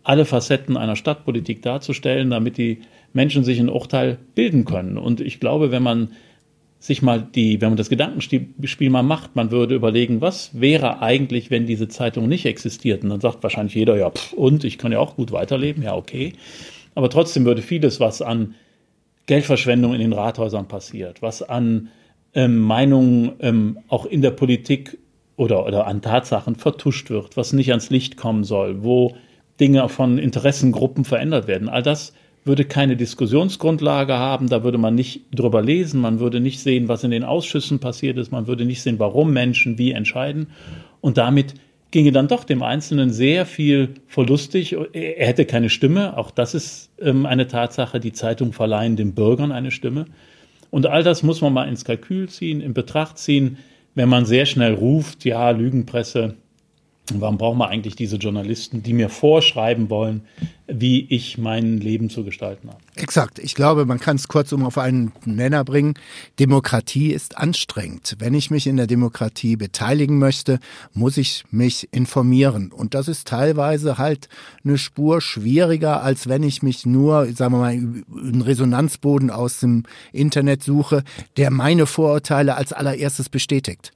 alle 0.05 0.25
Facetten 0.25 0.77
einer 0.77 0.95
Stadtpolitik 0.95 1.61
darzustellen, 1.61 2.29
damit 2.29 2.57
die 2.57 2.81
Menschen 3.11 3.43
sich 3.43 3.59
ein 3.59 3.69
Urteil 3.69 4.17
bilden 4.35 4.63
können. 4.63 4.97
Und 4.97 5.19
ich 5.19 5.39
glaube, 5.39 5.71
wenn 5.71 5.83
man 5.83 6.09
sich 6.79 7.01
mal 7.01 7.21
die, 7.21 7.59
wenn 7.61 7.69
man 7.69 7.77
das 7.77 7.89
Gedankenspiel 7.89 8.89
mal 8.91 9.01
macht, 9.01 9.35
man 9.35 9.49
würde 9.49 9.73
überlegen, 9.73 10.21
was 10.21 10.59
wäre 10.59 11.01
eigentlich, 11.01 11.49
wenn 11.49 11.65
diese 11.65 11.87
Zeitung 11.87 12.27
nicht 12.27 12.45
existiert? 12.45 13.03
Und 13.03 13.09
dann 13.09 13.21
sagt 13.21 13.41
wahrscheinlich 13.41 13.73
jeder, 13.73 13.97
ja, 13.97 14.11
pff, 14.11 14.33
und 14.33 14.63
ich 14.63 14.77
kann 14.77 14.91
ja 14.91 14.99
auch 14.99 15.15
gut 15.15 15.31
weiterleben, 15.31 15.81
ja, 15.81 15.95
okay. 15.95 16.33
Aber 16.93 17.09
trotzdem 17.09 17.45
würde 17.45 17.63
vieles, 17.63 17.99
was 17.99 18.21
an 18.21 18.53
Geldverschwendung 19.25 19.95
in 19.95 20.01
den 20.01 20.13
Rathäusern 20.13 20.67
passiert, 20.67 21.23
was 21.23 21.41
an 21.41 21.89
ähm, 22.35 22.59
Meinungen 22.59 23.31
ähm, 23.39 23.79
auch 23.87 24.05
in 24.05 24.21
der 24.21 24.31
Politik 24.31 24.99
oder, 25.37 25.65
oder 25.65 25.87
an 25.87 26.03
Tatsachen 26.03 26.55
vertuscht 26.55 27.09
wird, 27.09 27.35
was 27.35 27.53
nicht 27.53 27.71
ans 27.71 27.89
Licht 27.89 28.17
kommen 28.17 28.43
soll, 28.43 28.83
wo 28.83 29.15
Dinge 29.59 29.87
von 29.89 30.17
Interessengruppen 30.17 31.05
verändert 31.05 31.47
werden, 31.47 31.69
all 31.69 31.83
das 31.83 32.13
würde 32.45 32.63
keine 32.63 32.95
Diskussionsgrundlage 32.95 34.13
haben, 34.13 34.49
da 34.49 34.63
würde 34.63 34.77
man 34.77 34.93
nicht 34.93 35.23
drüber 35.33 35.63
lesen, 35.63 35.99
man 35.99 36.19
würde 36.19 36.39
nicht 36.39 36.59
sehen, 36.59 36.87
was 36.87 37.03
in 37.03 37.09
den 37.09 37.23
Ausschüssen 37.23 37.79
passiert 37.79 38.17
ist, 38.17 38.31
man 38.31 38.45
würde 38.45 38.65
nicht 38.65 38.83
sehen, 38.83 38.99
warum 38.99 39.33
Menschen 39.33 39.79
wie 39.79 39.91
entscheiden. 39.91 40.47
Und 41.01 41.17
damit 41.17 41.55
ginge 41.89 42.11
dann 42.11 42.27
doch 42.27 42.43
dem 42.43 42.61
Einzelnen 42.61 43.11
sehr 43.11 43.45
viel 43.47 43.95
verlustig. 44.07 44.75
Er 44.93 45.25
hätte 45.25 45.45
keine 45.45 45.69
Stimme, 45.69 46.17
auch 46.17 46.29
das 46.29 46.53
ist 46.53 46.91
ähm, 46.99 47.25
eine 47.25 47.47
Tatsache. 47.47 47.99
Die 47.99 48.13
Zeitung 48.13 48.53
verleihen 48.53 48.95
den 48.95 49.15
Bürgern 49.15 49.51
eine 49.51 49.71
Stimme. 49.71 50.05
Und 50.69 50.87
all 50.87 51.03
das 51.03 51.23
muss 51.23 51.41
man 51.41 51.53
mal 51.53 51.67
ins 51.67 51.85
Kalkül 51.85 52.29
ziehen, 52.29 52.61
in 52.61 52.73
Betracht 52.73 53.17
ziehen, 53.17 53.57
wenn 53.95 54.09
man 54.09 54.25
sehr 54.25 54.45
schnell 54.45 54.73
ruft, 54.73 55.25
ja, 55.25 55.49
Lügenpresse, 55.51 56.35
Warum 57.13 57.37
brauchen 57.37 57.59
wir 57.59 57.67
eigentlich 57.67 57.95
diese 57.95 58.15
Journalisten, 58.15 58.81
die 58.81 58.93
mir 58.93 59.09
vorschreiben 59.09 59.91
wollen, 59.91 60.21
wie 60.67 61.05
ich 61.05 61.37
mein 61.37 61.77
Leben 61.77 62.09
zu 62.09 62.23
gestalten 62.23 62.69
habe? 62.69 62.79
Exakt. 62.95 63.37
Ich 63.37 63.53
glaube, 63.53 63.85
man 63.85 63.99
kann 63.99 64.15
es 64.15 64.27
kurzum 64.27 64.65
auf 64.65 64.79
einen 64.79 65.11
Nenner 65.23 65.63
bringen. 65.63 65.93
Demokratie 66.39 67.11
ist 67.11 67.37
anstrengend. 67.37 68.15
Wenn 68.17 68.33
ich 68.33 68.49
mich 68.49 68.65
in 68.65 68.77
der 68.77 68.87
Demokratie 68.87 69.55
beteiligen 69.55 70.17
möchte, 70.17 70.59
muss 70.93 71.17
ich 71.17 71.43
mich 71.51 71.87
informieren. 71.91 72.71
Und 72.71 72.95
das 72.95 73.07
ist 73.07 73.27
teilweise 73.27 73.99
halt 73.99 74.27
eine 74.63 74.79
Spur 74.79 75.21
schwieriger, 75.21 76.01
als 76.01 76.27
wenn 76.27 76.41
ich 76.41 76.63
mich 76.63 76.87
nur, 76.87 77.31
sagen 77.33 77.53
wir 77.53 77.59
mal, 77.59 77.69
einen 77.69 78.41
Resonanzboden 78.41 79.29
aus 79.29 79.59
dem 79.59 79.83
Internet 80.11 80.63
suche, 80.63 81.03
der 81.37 81.51
meine 81.51 81.85
Vorurteile 81.85 82.55
als 82.55 82.73
allererstes 82.73 83.29
bestätigt 83.29 83.91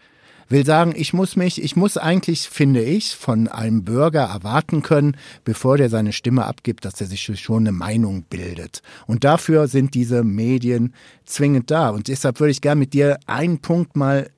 will 0.50 0.66
sagen, 0.66 0.94
ich 0.96 1.14
muss 1.14 1.36
mich, 1.36 1.62
ich 1.62 1.76
muss 1.76 1.98
eigentlich, 1.98 2.50
finde 2.50 2.84
ich, 2.84 3.16
von 3.16 3.48
einem 3.48 3.84
Bürger 3.84 4.24
erwarten 4.24 4.82
können, 4.82 5.16
bevor 5.46 5.78
der 5.78 5.90
seine 5.90 6.12
Stimme 6.12 6.46
abgibt, 6.46 6.86
dass 6.86 7.00
er 7.00 7.08
sich 7.08 7.24
schon 7.40 7.64
eine 7.64 7.72
Meinung 7.72 8.24
bildet. 8.24 8.82
Und 9.08 9.24
dafür 9.24 9.68
sind 9.68 9.94
diese 9.94 10.24
Medien 10.24 10.94
zwingend 11.26 11.72
da. 11.72 11.90
Und 11.90 12.08
deshalb 12.08 12.40
würde 12.40 12.52
ich 12.52 12.62
gerne 12.62 12.80
mit 12.80 12.94
dir 12.94 13.20
einen 13.28 13.60
Punkt 13.60 13.96
mal 13.96 14.30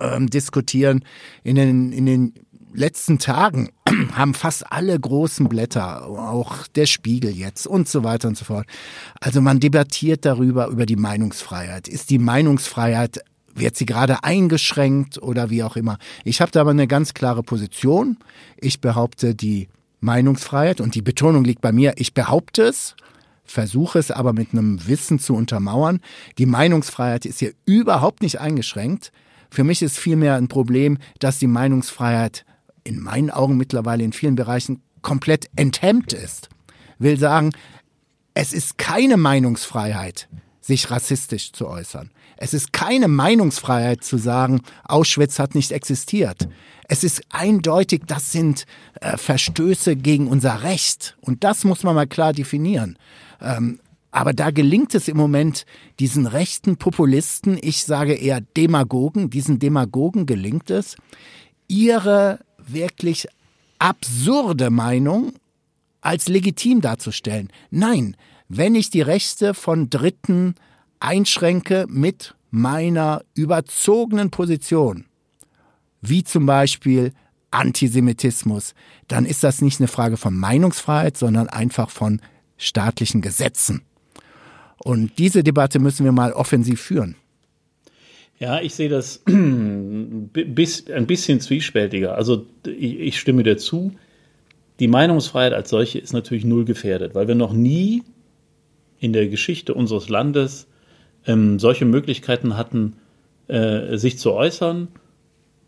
ähm, 0.00 0.28
diskutieren. 0.28 1.04
In 1.42 1.56
den, 1.56 1.92
in 1.92 2.06
den 2.06 2.34
letzten 2.72 3.18
Tagen 3.18 3.70
haben 4.12 4.34
fast 4.34 4.70
alle 4.70 4.98
großen 4.98 5.48
Blätter, 5.48 6.06
auch 6.06 6.66
der 6.68 6.86
Spiegel 6.86 7.30
jetzt 7.30 7.66
und 7.66 7.88
so 7.88 8.04
weiter 8.04 8.28
und 8.28 8.36
so 8.36 8.44
fort. 8.44 8.66
Also 9.20 9.40
man 9.40 9.60
debattiert 9.60 10.24
darüber, 10.24 10.68
über 10.68 10.86
die 10.86 10.96
Meinungsfreiheit. 10.96 11.88
Ist 11.88 12.10
die 12.10 12.18
Meinungsfreiheit 12.18 13.20
wird 13.58 13.76
sie 13.76 13.86
gerade 13.86 14.24
eingeschränkt 14.24 15.20
oder 15.20 15.50
wie 15.50 15.62
auch 15.62 15.76
immer. 15.76 15.98
Ich 16.24 16.40
habe 16.40 16.50
da 16.50 16.60
aber 16.60 16.70
eine 16.70 16.86
ganz 16.86 17.14
klare 17.14 17.42
Position. 17.42 18.18
Ich 18.56 18.80
behaupte 18.80 19.34
die 19.34 19.68
Meinungsfreiheit 20.00 20.80
und 20.80 20.94
die 20.94 21.02
Betonung 21.02 21.44
liegt 21.44 21.60
bei 21.60 21.72
mir. 21.72 21.94
Ich 21.96 22.14
behaupte 22.14 22.62
es, 22.62 22.94
versuche 23.44 23.98
es 23.98 24.10
aber 24.10 24.32
mit 24.32 24.52
einem 24.52 24.86
Wissen 24.86 25.18
zu 25.18 25.34
untermauern. 25.34 26.00
Die 26.38 26.46
Meinungsfreiheit 26.46 27.26
ist 27.26 27.40
hier 27.40 27.52
überhaupt 27.64 28.22
nicht 28.22 28.40
eingeschränkt. 28.40 29.12
Für 29.50 29.64
mich 29.64 29.82
ist 29.82 29.98
vielmehr 29.98 30.36
ein 30.36 30.48
Problem, 30.48 30.98
dass 31.18 31.38
die 31.38 31.46
Meinungsfreiheit 31.46 32.44
in 32.84 33.00
meinen 33.00 33.30
Augen 33.30 33.56
mittlerweile 33.56 34.04
in 34.04 34.12
vielen 34.12 34.34
Bereichen 34.34 34.82
komplett 35.02 35.48
enthemmt 35.56 36.12
ist. 36.12 36.48
Will 36.98 37.18
sagen, 37.18 37.52
es 38.34 38.52
ist 38.52 38.78
keine 38.78 39.16
Meinungsfreiheit, 39.16 40.28
sich 40.60 40.90
rassistisch 40.90 41.52
zu 41.52 41.66
äußern. 41.66 42.10
Es 42.40 42.54
ist 42.54 42.72
keine 42.72 43.08
Meinungsfreiheit 43.08 44.04
zu 44.04 44.16
sagen, 44.16 44.62
Auschwitz 44.84 45.38
hat 45.38 45.54
nicht 45.54 45.72
existiert. 45.72 46.48
Es 46.88 47.04
ist 47.04 47.22
eindeutig, 47.30 48.02
das 48.06 48.32
sind 48.32 48.64
äh, 49.00 49.16
Verstöße 49.16 49.96
gegen 49.96 50.28
unser 50.28 50.62
Recht. 50.62 51.16
Und 51.20 51.44
das 51.44 51.64
muss 51.64 51.82
man 51.82 51.96
mal 51.96 52.06
klar 52.06 52.32
definieren. 52.32 52.96
Ähm, 53.42 53.80
aber 54.12 54.32
da 54.32 54.50
gelingt 54.50 54.94
es 54.94 55.08
im 55.08 55.16
Moment 55.16 55.66
diesen 55.98 56.26
rechten 56.26 56.76
Populisten, 56.76 57.58
ich 57.60 57.84
sage 57.84 58.14
eher 58.14 58.40
Demagogen, 58.40 59.30
diesen 59.30 59.58
Demagogen 59.58 60.24
gelingt 60.24 60.70
es, 60.70 60.96
ihre 61.66 62.38
wirklich 62.56 63.26
absurde 63.78 64.70
Meinung 64.70 65.32
als 66.00 66.28
legitim 66.28 66.80
darzustellen. 66.80 67.50
Nein, 67.70 68.16
wenn 68.48 68.74
ich 68.74 68.90
die 68.90 69.02
Rechte 69.02 69.52
von 69.52 69.90
Dritten 69.90 70.54
einschränke 71.00 71.86
mit 71.88 72.34
meiner 72.50 73.22
überzogenen 73.34 74.30
Position, 74.30 75.04
wie 76.00 76.24
zum 76.24 76.46
Beispiel 76.46 77.12
Antisemitismus, 77.50 78.74
dann 79.08 79.24
ist 79.24 79.42
das 79.42 79.62
nicht 79.62 79.80
eine 79.80 79.88
Frage 79.88 80.16
von 80.16 80.34
Meinungsfreiheit, 80.34 81.16
sondern 81.16 81.48
einfach 81.48 81.90
von 81.90 82.20
staatlichen 82.56 83.20
Gesetzen. 83.20 83.82
Und 84.78 85.18
diese 85.18 85.42
Debatte 85.42 85.78
müssen 85.78 86.04
wir 86.04 86.12
mal 86.12 86.32
offensiv 86.32 86.80
führen. 86.80 87.16
Ja, 88.38 88.60
ich 88.60 88.74
sehe 88.74 88.88
das 88.88 89.22
ein 89.26 90.30
bisschen 90.30 91.40
zwiespältiger. 91.40 92.14
Also 92.14 92.46
ich 92.64 93.18
stimme 93.18 93.42
dir 93.42 93.56
zu. 93.56 93.92
Die 94.78 94.86
Meinungsfreiheit 94.86 95.52
als 95.52 95.70
solche 95.70 95.98
ist 95.98 96.12
natürlich 96.12 96.44
null 96.44 96.64
gefährdet, 96.64 97.14
weil 97.14 97.26
wir 97.26 97.34
noch 97.34 97.52
nie 97.52 98.04
in 99.00 99.12
der 99.12 99.28
Geschichte 99.28 99.74
unseres 99.74 100.08
Landes 100.08 100.68
ähm, 101.26 101.58
solche 101.58 101.84
Möglichkeiten 101.84 102.56
hatten, 102.56 102.94
äh, 103.48 103.96
sich 103.96 104.18
zu 104.18 104.32
äußern, 104.32 104.88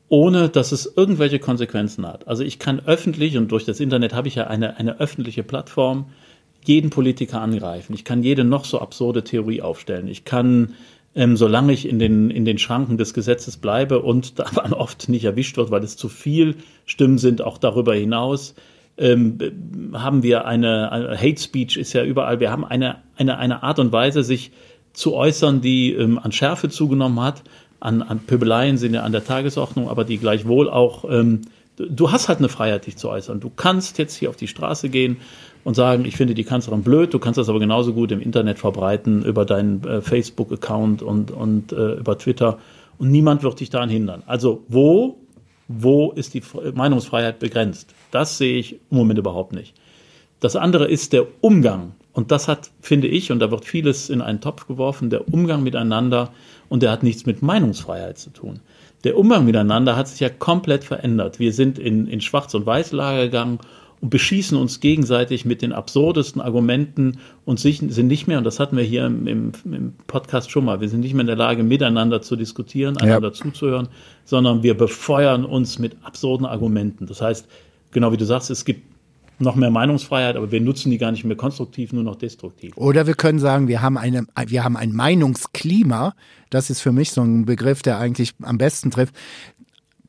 ohne 0.09 0.49
dass 0.49 0.73
es 0.73 0.93
irgendwelche 0.97 1.39
Konsequenzen 1.39 2.07
hat. 2.07 2.27
Also 2.27 2.43
ich 2.43 2.59
kann 2.59 2.81
öffentlich, 2.85 3.39
und 3.39 3.53
durch 3.53 3.65
das 3.65 3.81
Internet 3.81 4.13
habe 4.13 4.29
ich 4.29 4.35
ja 4.35 4.49
eine, 4.49 4.77
eine 4.77 4.99
öffentliche 4.99 5.43
Plattform, 5.43 6.07
jeden 6.65 6.91
Politiker 6.91 7.41
angreifen. 7.41 7.95
Ich 7.95 8.05
kann 8.05 8.23
jede 8.23 8.45
noch 8.45 8.65
so 8.65 8.81
absurde 8.81 9.25
Theorie 9.25 9.63
aufstellen. 9.63 10.09
Ich 10.09 10.25
kann, 10.25 10.75
ähm, 11.15 11.37
solange 11.37 11.73
ich 11.73 11.89
in 11.89 11.99
den, 11.99 12.31
in 12.31 12.45
den 12.45 12.59
Schranken 12.59 12.99
des 12.99 13.15
Gesetzes 13.15 13.57
bleibe 13.57 14.01
und 14.03 14.39
daran 14.39 14.73
oft 14.73 15.09
nicht 15.09 15.25
erwischt 15.25 15.57
wird, 15.57 15.71
weil 15.71 15.85
es 15.85 15.97
zu 15.97 16.09
viel 16.09 16.57
Stimmen 16.87 17.19
sind, 17.19 17.41
auch 17.41 17.59
darüber 17.59 17.95
hinaus, 17.95 18.55
ähm, 18.99 19.39
haben 19.95 20.23
wir 20.23 20.45
eine, 20.47 20.93
eine, 20.93 21.17
Hate 21.17 21.41
Speech 21.41 21.77
ist 21.79 21.95
ja 21.95 22.05
überall. 22.05 22.41
Wir 22.41 22.51
haben 22.51 22.65
eine, 22.65 22.97
eine, 23.17 23.39
eine 23.39 23.63
Art 23.63 23.79
und 23.79 23.93
Weise, 23.93 24.23
sich 24.23 24.53
zu 24.93 25.15
äußern, 25.15 25.61
die 25.61 25.93
ähm, 25.93 26.19
an 26.19 26.33
Schärfe 26.33 26.69
zugenommen 26.69 27.21
hat. 27.21 27.43
An, 27.79 28.03
an 28.03 28.21
Pöbeleien 28.21 28.77
sind 28.77 28.95
ja 28.95 29.03
an 29.03 29.13
der 29.13 29.25
Tagesordnung, 29.25 29.89
aber 29.89 30.05
die 30.05 30.19
gleichwohl 30.19 30.69
auch, 30.69 31.05
ähm, 31.11 31.43
du 31.77 32.13
hast 32.13 32.29
halt 32.29 32.39
eine 32.39 32.49
Freiheit, 32.49 32.87
dich 32.87 32.97
zu 32.97 33.09
äußern. 33.09 33.41
Du 33.41 33.51
kannst 33.51 33.99
jetzt 33.99 34.17
hier 34.17 34.29
auf 34.29 34.37
die 34.37 34.49
Straße 34.49 34.91
gehen 34.91 35.17
und 35.65 35.75
sagen, 35.75 36.05
ich 36.05 36.17
finde 36.17 36.35
die 36.35 36.45
Kanzlerin 36.45 36.83
blöd, 36.83 37.15
du 37.15 37.19
kannst 37.19 37.39
das 37.39 37.49
aber 37.49 37.59
genauso 37.59 37.95
gut 37.95 38.13
im 38.13 38.21
Internet 38.21 38.59
verbreiten, 38.59 39.25
über 39.25 39.45
deinen 39.45 39.83
äh, 39.85 40.01
Facebook-Account 40.03 41.03
und, 41.03 41.31
und 41.31 41.73
äh, 41.73 41.95
über 41.95 42.19
Twitter 42.19 42.59
und 42.99 43.11
niemand 43.11 43.43
wird 43.43 43.61
dich 43.61 43.71
daran 43.71 43.89
hindern. 43.89 44.23
Also 44.27 44.63
wo, 44.69 45.17
wo 45.69 46.13
ist 46.13 46.35
die 46.35 46.43
Meinungsfreiheit 46.75 47.39
begrenzt? 47.39 47.95
Das 48.11 48.37
sehe 48.37 48.59
ich 48.59 48.75
im 48.91 48.99
Moment 48.99 49.19
überhaupt 49.19 49.55
nicht. 49.55 49.75
Das 50.41 50.57
andere 50.57 50.89
ist 50.89 51.13
der 51.13 51.27
Umgang 51.41 51.93
und 52.13 52.33
das 52.33 52.49
hat, 52.49 52.71
finde 52.81 53.07
ich, 53.07 53.31
und 53.31 53.39
da 53.39 53.51
wird 53.51 53.65
vieles 53.65 54.11
in 54.11 54.21
einen 54.21 54.41
Topf 54.41 54.67
geworfen, 54.67 55.11
der 55.11 55.33
Umgang 55.33 55.63
miteinander 55.63 56.31
und 56.69 56.83
der 56.83 56.91
hat 56.91 57.03
nichts 57.03 57.27
mit 57.27 57.43
Meinungsfreiheit 57.43 58.19
zu 58.19 58.31
tun. 58.31 58.61
Der 59.05 59.17
Umgang 59.17 59.45
miteinander 59.45 59.97
hat 59.97 60.09
sich 60.09 60.21
ja 60.21 60.29
komplett 60.29 60.85
verändert. 60.85 61.39
Wir 61.39 61.53
sind 61.53 61.79
in, 61.79 62.07
in 62.07 62.21
Schwarz- 62.21 62.55
und 62.55 62.67
Weiß-Lager 62.67 63.25
gegangen 63.25 63.59
und 64.01 64.11
beschießen 64.11 64.57
uns 64.57 64.81
gegenseitig 64.81 65.45
mit 65.45 65.63
den 65.63 65.73
absurdesten 65.73 66.41
Argumenten 66.41 67.19
und 67.45 67.61
sind 67.61 68.07
nicht 68.07 68.27
mehr, 68.27 68.39
und 68.39 68.45
das 68.45 68.59
hatten 68.59 68.77
wir 68.77 68.85
hier 68.85 69.07
im, 69.07 69.27
im, 69.27 69.53
im 69.65 69.95
Podcast 70.07 70.51
schon 70.51 70.65
mal, 70.65 70.81
wir 70.81 70.89
sind 70.89 71.01
nicht 71.01 71.15
mehr 71.15 71.23
in 71.23 71.27
der 71.27 71.37
Lage, 71.37 71.63
miteinander 71.63 72.23
zu 72.23 72.37
diskutieren, 72.37 72.97
einander 72.97 73.29
ja. 73.29 73.35
zuzuhören, 73.35 73.89
sondern 74.25 74.63
wir 74.63 74.77
befeuern 74.77 75.45
uns 75.45 75.79
mit 75.79 75.97
absurden 76.03 76.47
Argumenten. 76.47 77.07
Das 77.07 77.21
heißt, 77.21 77.47
genau 77.93 78.13
wie 78.13 78.17
du 78.17 78.25
sagst, 78.25 78.51
es 78.51 78.65
gibt 78.65 78.90
noch 79.41 79.57
mehr 79.57 79.71
Meinungsfreiheit, 79.71 80.37
aber 80.37 80.51
wir 80.51 80.61
nutzen 80.61 80.91
die 80.91 80.99
gar 80.99 81.11
nicht 81.11 81.25
mehr 81.25 81.37
konstruktiv, 81.37 81.93
nur 81.93 82.03
noch 82.03 82.17
destruktiv. 82.17 82.77
Oder 82.77 83.07
wir 83.07 83.15
können 83.15 83.39
sagen, 83.39 83.69
wir 83.69 83.83
haben 83.83 83.97
eine, 83.97 84.27
wir 84.47 84.65
haben 84.65 84.77
ein 84.77 84.93
Meinungsklima. 84.93 86.15
Das 86.51 86.71
ist 86.71 86.81
für 86.81 86.93
mich 86.93 87.13
so 87.13 87.23
ein 87.23 87.45
Begriff, 87.47 87.83
der 87.83 87.99
eigentlich 87.99 88.35
am 88.43 88.59
besten 88.59 88.91
trifft. 88.91 89.15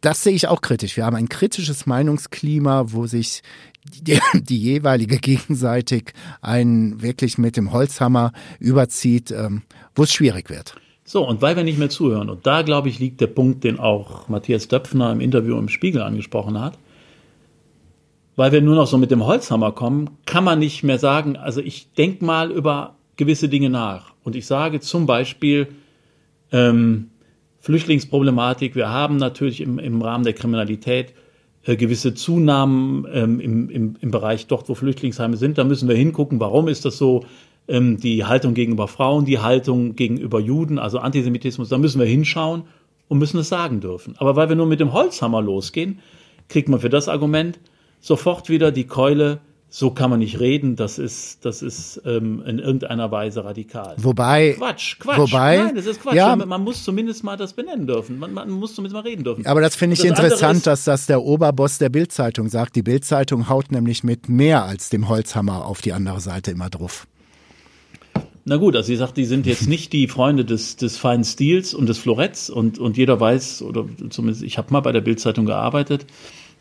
Das 0.02 0.24
sehe 0.24 0.34
ich 0.34 0.48
auch 0.48 0.62
kritisch. 0.62 0.98
Wir 0.98 1.06
haben 1.06 1.16
ein 1.16 1.30
kritisches 1.30 1.86
Meinungsklima, 1.86 2.86
wo 2.88 3.06
sich 3.06 3.44
die, 3.84 4.20
die 4.34 4.58
jeweilige 4.58 5.18
gegenseitig 5.18 6.14
einen 6.42 7.02
wirklich 7.02 7.38
mit 7.38 7.58
dem 7.58 7.72
Holzhammer 7.72 8.32
überzieht, 8.60 9.32
ähm, 9.32 9.64
wo 9.96 10.04
es 10.04 10.14
schwierig 10.14 10.50
wird. 10.50 10.76
So, 11.04 11.28
und 11.28 11.42
weil 11.42 11.56
wir 11.56 11.64
nicht 11.64 11.78
mehr 11.78 11.90
zuhören, 11.90 12.30
und 12.30 12.48
da 12.48 12.62
glaube 12.62 12.90
ich 12.90 13.00
liegt 13.00 13.20
der 13.22 13.28
Punkt, 13.28 13.64
den 13.64 13.80
auch 13.80 14.30
Matthias 14.30 14.68
Döpfner 14.68 15.12
im 15.12 15.20
Interview 15.20 15.58
im 15.58 15.68
Spiegel 15.68 16.02
angesprochen 16.02 16.60
hat, 16.60 16.78
weil 18.36 18.52
wir 18.52 18.62
nur 18.62 18.76
noch 18.76 18.88
so 18.88 18.98
mit 18.98 19.12
dem 19.12 19.26
Holzhammer 19.26 19.72
kommen, 19.72 20.10
kann 20.26 20.44
man 20.44 20.60
nicht 20.60 20.84
mehr 20.84 21.00
sagen, 21.00 21.38
also 21.38 21.62
ich 21.62 21.94
denke 21.94 22.24
mal 22.24 22.52
über 22.52 22.96
gewisse 23.18 23.50
Dinge 23.50 23.70
nach. 23.70 24.14
Und 24.24 24.36
ich 24.36 24.46
sage 24.46 24.80
zum 24.80 25.06
Beispiel 25.06 25.68
ähm, 26.52 27.10
Flüchtlingsproblematik. 27.60 28.76
Wir 28.76 28.90
haben 28.90 29.18
natürlich 29.18 29.62
im, 29.62 29.80
im 29.80 30.02
Rahmen 30.02 30.24
der 30.24 30.34
Kriminalität 30.34 31.14
äh, 31.66 31.76
gewisse 31.76 32.14
Zunahmen 32.14 33.06
ähm, 33.12 33.40
im, 33.40 33.70
im, 33.70 33.96
im 34.00 34.12
Bereich 34.12 34.48
dort, 34.48 34.68
wo 34.70 34.76
Flüchtlingsheime 34.76 35.38
sind. 35.38 35.58
Da 35.58 35.64
müssen 35.64 35.88
wir 35.88 35.96
hingucken, 35.96 36.40
warum 36.40 36.68
ist 36.68 36.86
das 36.86 36.98
so? 36.98 37.26
Ähm, 37.68 37.98
die 37.98 38.26
Haltung 38.26 38.56
gegenüber 38.56 38.88
Frauen, 38.88 39.26
die 39.26 39.40
Haltung 39.40 39.96
gegenüber 39.96 40.40
Juden, 40.40 40.80
also 40.80 40.98
Antisemitismus, 40.98 41.70
da 41.70 41.78
müssen 41.78 42.00
wir 42.00 42.08
hinschauen 42.08 42.64
und 43.08 43.20
müssen 43.20 43.40
es 43.40 43.50
sagen 43.50 43.82
dürfen. 43.82 44.16
Aber 44.18 44.36
weil 44.36 44.50
wir 44.50 44.56
nur 44.56 44.66
mit 44.66 44.80
dem 44.80 44.94
Holzhammer 44.94 45.42
losgehen, 45.42 46.00
kriegt 46.50 46.70
man 46.70 46.80
für 46.80 46.90
das 46.90 47.08
Argument, 47.08 47.60
sofort 48.02 48.50
wieder 48.50 48.72
die 48.72 48.86
Keule, 48.86 49.40
so 49.74 49.92
kann 49.92 50.10
man 50.10 50.20
nicht 50.20 50.42
reden, 50.42 50.76
das 50.76 51.00
ist, 51.00 51.46
das 51.46 51.62
ist 51.62 52.02
ähm, 52.06 52.44
in 52.46 52.60
irgendeiner 52.60 53.10
Weise 53.10 53.46
radikal. 53.46 53.96
Wobei. 53.98 54.56
Quatsch, 54.58 55.00
Quatsch. 55.00 55.18
Wobei, 55.18 55.58
Nein, 55.58 55.76
das 55.76 55.86
ist 55.86 56.02
Quatsch. 56.02 56.16
Ja, 56.16 56.36
man 56.36 56.62
muss 56.62 56.84
zumindest 56.84 57.24
mal 57.24 57.38
das 57.38 57.54
benennen 57.54 57.88
dürfen. 57.88 58.20
Man, 58.20 58.34
man 58.34 58.50
muss 58.50 58.76
zumindest 58.76 58.96
mal 59.02 59.10
reden 59.10 59.24
dürfen. 59.24 59.46
Aber 59.46 59.62
das 59.62 59.78
finde 59.78 59.94
ich 59.94 60.02
das 60.02 60.10
interessant, 60.10 60.58
ist, 60.58 60.68
dass 60.68 60.84
das 60.84 61.06
der 61.06 61.24
Oberboss 61.24 61.78
der 61.78 61.88
Bildzeitung 61.88 62.50
sagt. 62.50 62.76
Die 62.76 62.84
Bildzeitung 62.84 63.48
haut 63.48 63.72
nämlich 63.72 64.04
mit 64.04 64.28
mehr 64.28 64.66
als 64.66 64.90
dem 64.90 65.08
Holzhammer 65.08 65.66
auf 65.66 65.82
die 65.82 65.94
andere 65.94 66.20
Seite 66.20 66.52
immer 66.52 66.70
drauf. 66.70 67.08
Na 68.44 68.58
gut, 68.58 68.76
also 68.76 68.88
sie 68.88 68.98
sagt, 68.98 69.16
die 69.16 69.26
sind 69.26 69.46
jetzt 69.46 69.70
nicht 69.70 69.94
die 69.94 70.08
Freunde 70.10 70.44
des, 70.44 70.76
des 70.76 70.98
feinen 70.98 71.24
Stils 71.24 71.74
und 71.74 71.88
des 71.88 71.98
Floretts 71.98 72.50
und, 72.50 72.78
und 72.78 72.98
jeder 72.98 73.20
weiß, 73.20 73.62
oder 73.62 73.86
zumindest 74.10 74.44
ich 74.44 74.58
habe 74.58 74.74
mal 74.74 74.82
bei 74.82 74.92
der 74.92 75.02
Bildzeitung 75.02 75.46
gearbeitet, 75.46 76.08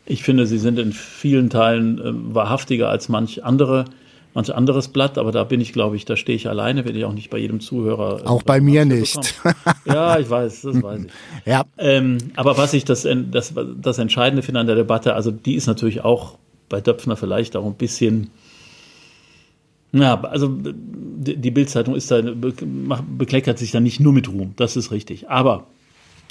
ich 0.05 0.23
finde, 0.23 0.45
sie 0.45 0.57
sind 0.57 0.79
in 0.79 0.93
vielen 0.93 1.49
Teilen 1.49 1.99
äh, 1.99 2.35
wahrhaftiger 2.35 2.89
als 2.89 3.09
manch 3.09 3.43
andere, 3.43 3.85
manch 4.33 4.53
anderes 4.53 4.87
Blatt, 4.87 5.17
aber 5.17 5.31
da 5.31 5.43
bin 5.43 5.61
ich, 5.61 5.73
glaube 5.73 5.95
ich, 5.95 6.05
da 6.05 6.15
stehe 6.15 6.35
ich 6.35 6.49
alleine, 6.49 6.85
werde 6.85 6.97
ich 6.97 7.05
auch 7.05 7.13
nicht 7.13 7.29
bei 7.29 7.37
jedem 7.37 7.59
Zuhörer. 7.59 8.21
Äh, 8.21 8.27
auch 8.27 8.43
bei 8.43 8.61
mir 8.61 8.85
nicht. 8.85 9.35
ja, 9.85 10.17
ich 10.19 10.29
weiß, 10.29 10.61
das 10.63 10.83
weiß 10.83 11.01
ich. 11.05 11.11
Ja. 11.45 11.63
Ähm, 11.77 12.17
aber 12.35 12.57
was 12.57 12.73
ich 12.73 12.85
das, 12.85 13.07
das, 13.31 13.53
das 13.81 13.97
Entscheidende 13.99 14.41
finde 14.41 14.61
an 14.61 14.67
der 14.67 14.75
Debatte, 14.75 15.13
also 15.13 15.31
die 15.31 15.55
ist 15.55 15.67
natürlich 15.67 16.03
auch 16.03 16.37
bei 16.69 16.81
Döpfner 16.81 17.17
vielleicht 17.17 17.55
auch 17.55 17.65
ein 17.65 17.75
bisschen. 17.75 18.31
Ja, 19.93 20.21
also 20.21 20.49
die 20.57 21.51
Bildzeitung 21.51 21.95
ist 21.95 22.09
da 22.09 22.21
bekleckert 22.21 23.59
sich 23.59 23.71
da 23.71 23.81
nicht 23.81 23.99
nur 23.99 24.13
mit 24.13 24.29
Ruhm, 24.29 24.53
das 24.55 24.77
ist 24.77 24.89
richtig. 24.91 25.29
Aber 25.29 25.67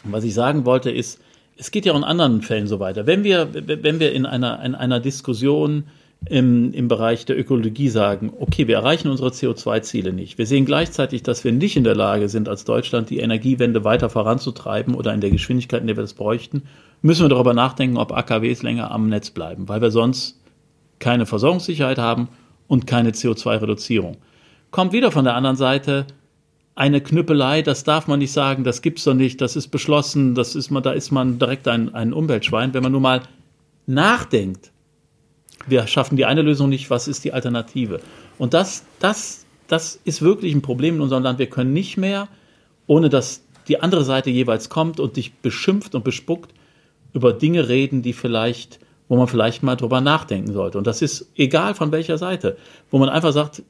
was 0.03 0.25
ich 0.25 0.33
sagen 0.33 0.65
wollte 0.65 0.91
ist, 0.91 1.21
es 1.61 1.71
geht 1.71 1.85
ja 1.85 1.93
auch 1.93 1.99
in 1.99 2.05
anderen 2.05 2.41
Fällen 2.41 2.67
so 2.67 2.81
weiter. 2.81 3.07
Wenn 3.07 3.23
wir, 3.23 3.49
wenn 3.53 4.01
wir 4.01 4.13
in 4.13 4.25
einer, 4.25 4.65
in 4.65 4.75
einer 4.75 4.99
Diskussion 4.99 5.85
im, 6.27 6.73
im 6.73 6.89
Bereich 6.89 7.27
der 7.27 7.39
Ökologie 7.39 7.89
sagen, 7.89 8.33
okay, 8.39 8.67
wir 8.67 8.77
erreichen 8.77 9.09
unsere 9.09 9.29
CO2-Ziele 9.29 10.13
nicht. 10.13 10.39
Wir 10.39 10.47
sehen 10.47 10.65
gleichzeitig, 10.65 11.23
dass 11.23 11.45
wir 11.45 11.53
nicht 11.53 11.77
in 11.77 11.85
der 11.85 11.95
Lage 11.95 12.29
sind, 12.29 12.49
als 12.49 12.65
Deutschland 12.65 13.11
die 13.11 13.21
Energiewende 13.21 13.85
weiter 13.85 14.09
voranzutreiben 14.09 14.95
oder 14.95 15.13
in 15.13 15.21
der 15.21 15.31
Geschwindigkeit, 15.31 15.83
in 15.83 15.87
der 15.87 15.97
wir 15.97 16.03
das 16.03 16.15
bräuchten, 16.15 16.63
müssen 17.03 17.25
wir 17.25 17.29
darüber 17.29 17.55
nachdenken, 17.55 17.99
ob 17.99 18.13
AKWs 18.13 18.63
länger 18.63 18.91
am 18.91 19.09
Netz 19.09 19.31
bleiben, 19.31 19.69
weil 19.69 19.83
wir 19.83 19.91
sonst 19.91 20.41
keine 20.99 21.27
Versorgungssicherheit 21.27 21.99
haben 21.99 22.29
und 22.69 22.87
keine 22.87 23.11
CO2-Reduzierung. 23.11 24.17
Kommt 24.71 24.93
wieder 24.93 25.11
von 25.11 25.25
der 25.25 25.35
anderen 25.35 25.57
Seite, 25.57 26.07
eine 26.75 27.01
Knüppelei, 27.01 27.63
das 27.63 27.85
darf 27.85 28.07
man 28.07 28.21
nicht 28.21 28.33
sagen, 28.33 28.65
das 28.65 28.83
gibt's 28.83 29.05
doch 29.05 29.15
nicht, 29.15 29.41
das 29.41 29.57
ist 29.57 29.69
beschlossen, 29.69 30.35
das 30.35 30.55
ist 30.55 30.71
man, 30.71 30.83
da 30.83 30.93
ist 30.93 31.11
man 31.11 31.39
direkt 31.39 31.69
ein, 31.69 31.95
ein 31.95 32.13
Umweltschwein. 32.13 32.73
Wenn 32.73 32.83
man 32.83 32.93
nur 32.93 33.01
mal 33.01 33.23
nachdenkt, 33.87 34.71
wir 35.67 35.87
schaffen 35.87 36.17
die 36.17 36.25
eine 36.25 36.43
Lösung 36.43 36.69
nicht, 36.69 36.91
was 36.91 37.09
ist 37.09 37.25
die 37.25 37.33
Alternative? 37.33 38.01
Und 38.39 38.55
das, 38.55 38.85
das, 38.99 39.45
das 39.69 40.01
ist 40.05 40.23
wirklich 40.23 40.55
ein 40.55 40.63
Problem 40.63 40.97
in 40.97 41.01
unserem 41.03 41.23
Land. 41.23 41.39
Wir 41.39 41.51
können 41.51 41.73
nicht 41.73 41.97
mehr, 41.97 42.29
ohne 42.87 43.09
dass 43.09 43.43
die 43.69 43.81
andere 43.81 44.05
Seite 44.05 44.31
jeweils 44.31 44.69
kommt 44.69 45.01
und 45.01 45.17
dich 45.17 45.35
beschimpft 45.35 45.95
und 45.95 46.05
bespuckt, 46.05 46.53
über 47.13 47.33
Dinge 47.33 47.69
reden, 47.69 48.03
die 48.03 48.13
vielleicht, 48.13 48.79
wo 49.09 49.17
man 49.17 49.27
vielleicht 49.27 49.63
mal 49.63 49.77
drüber 49.77 50.01
nachdenken 50.01 50.53
sollte. 50.53 50.79
Und 50.79 50.87
das 50.87 51.03
ist 51.03 51.31
egal 51.37 51.75
von 51.75 51.93
welcher 51.93 52.19
Seite, 52.19 52.57
wo 52.91 52.99
man 52.99 53.09
einfach 53.09 53.33
sagt, 53.33 53.63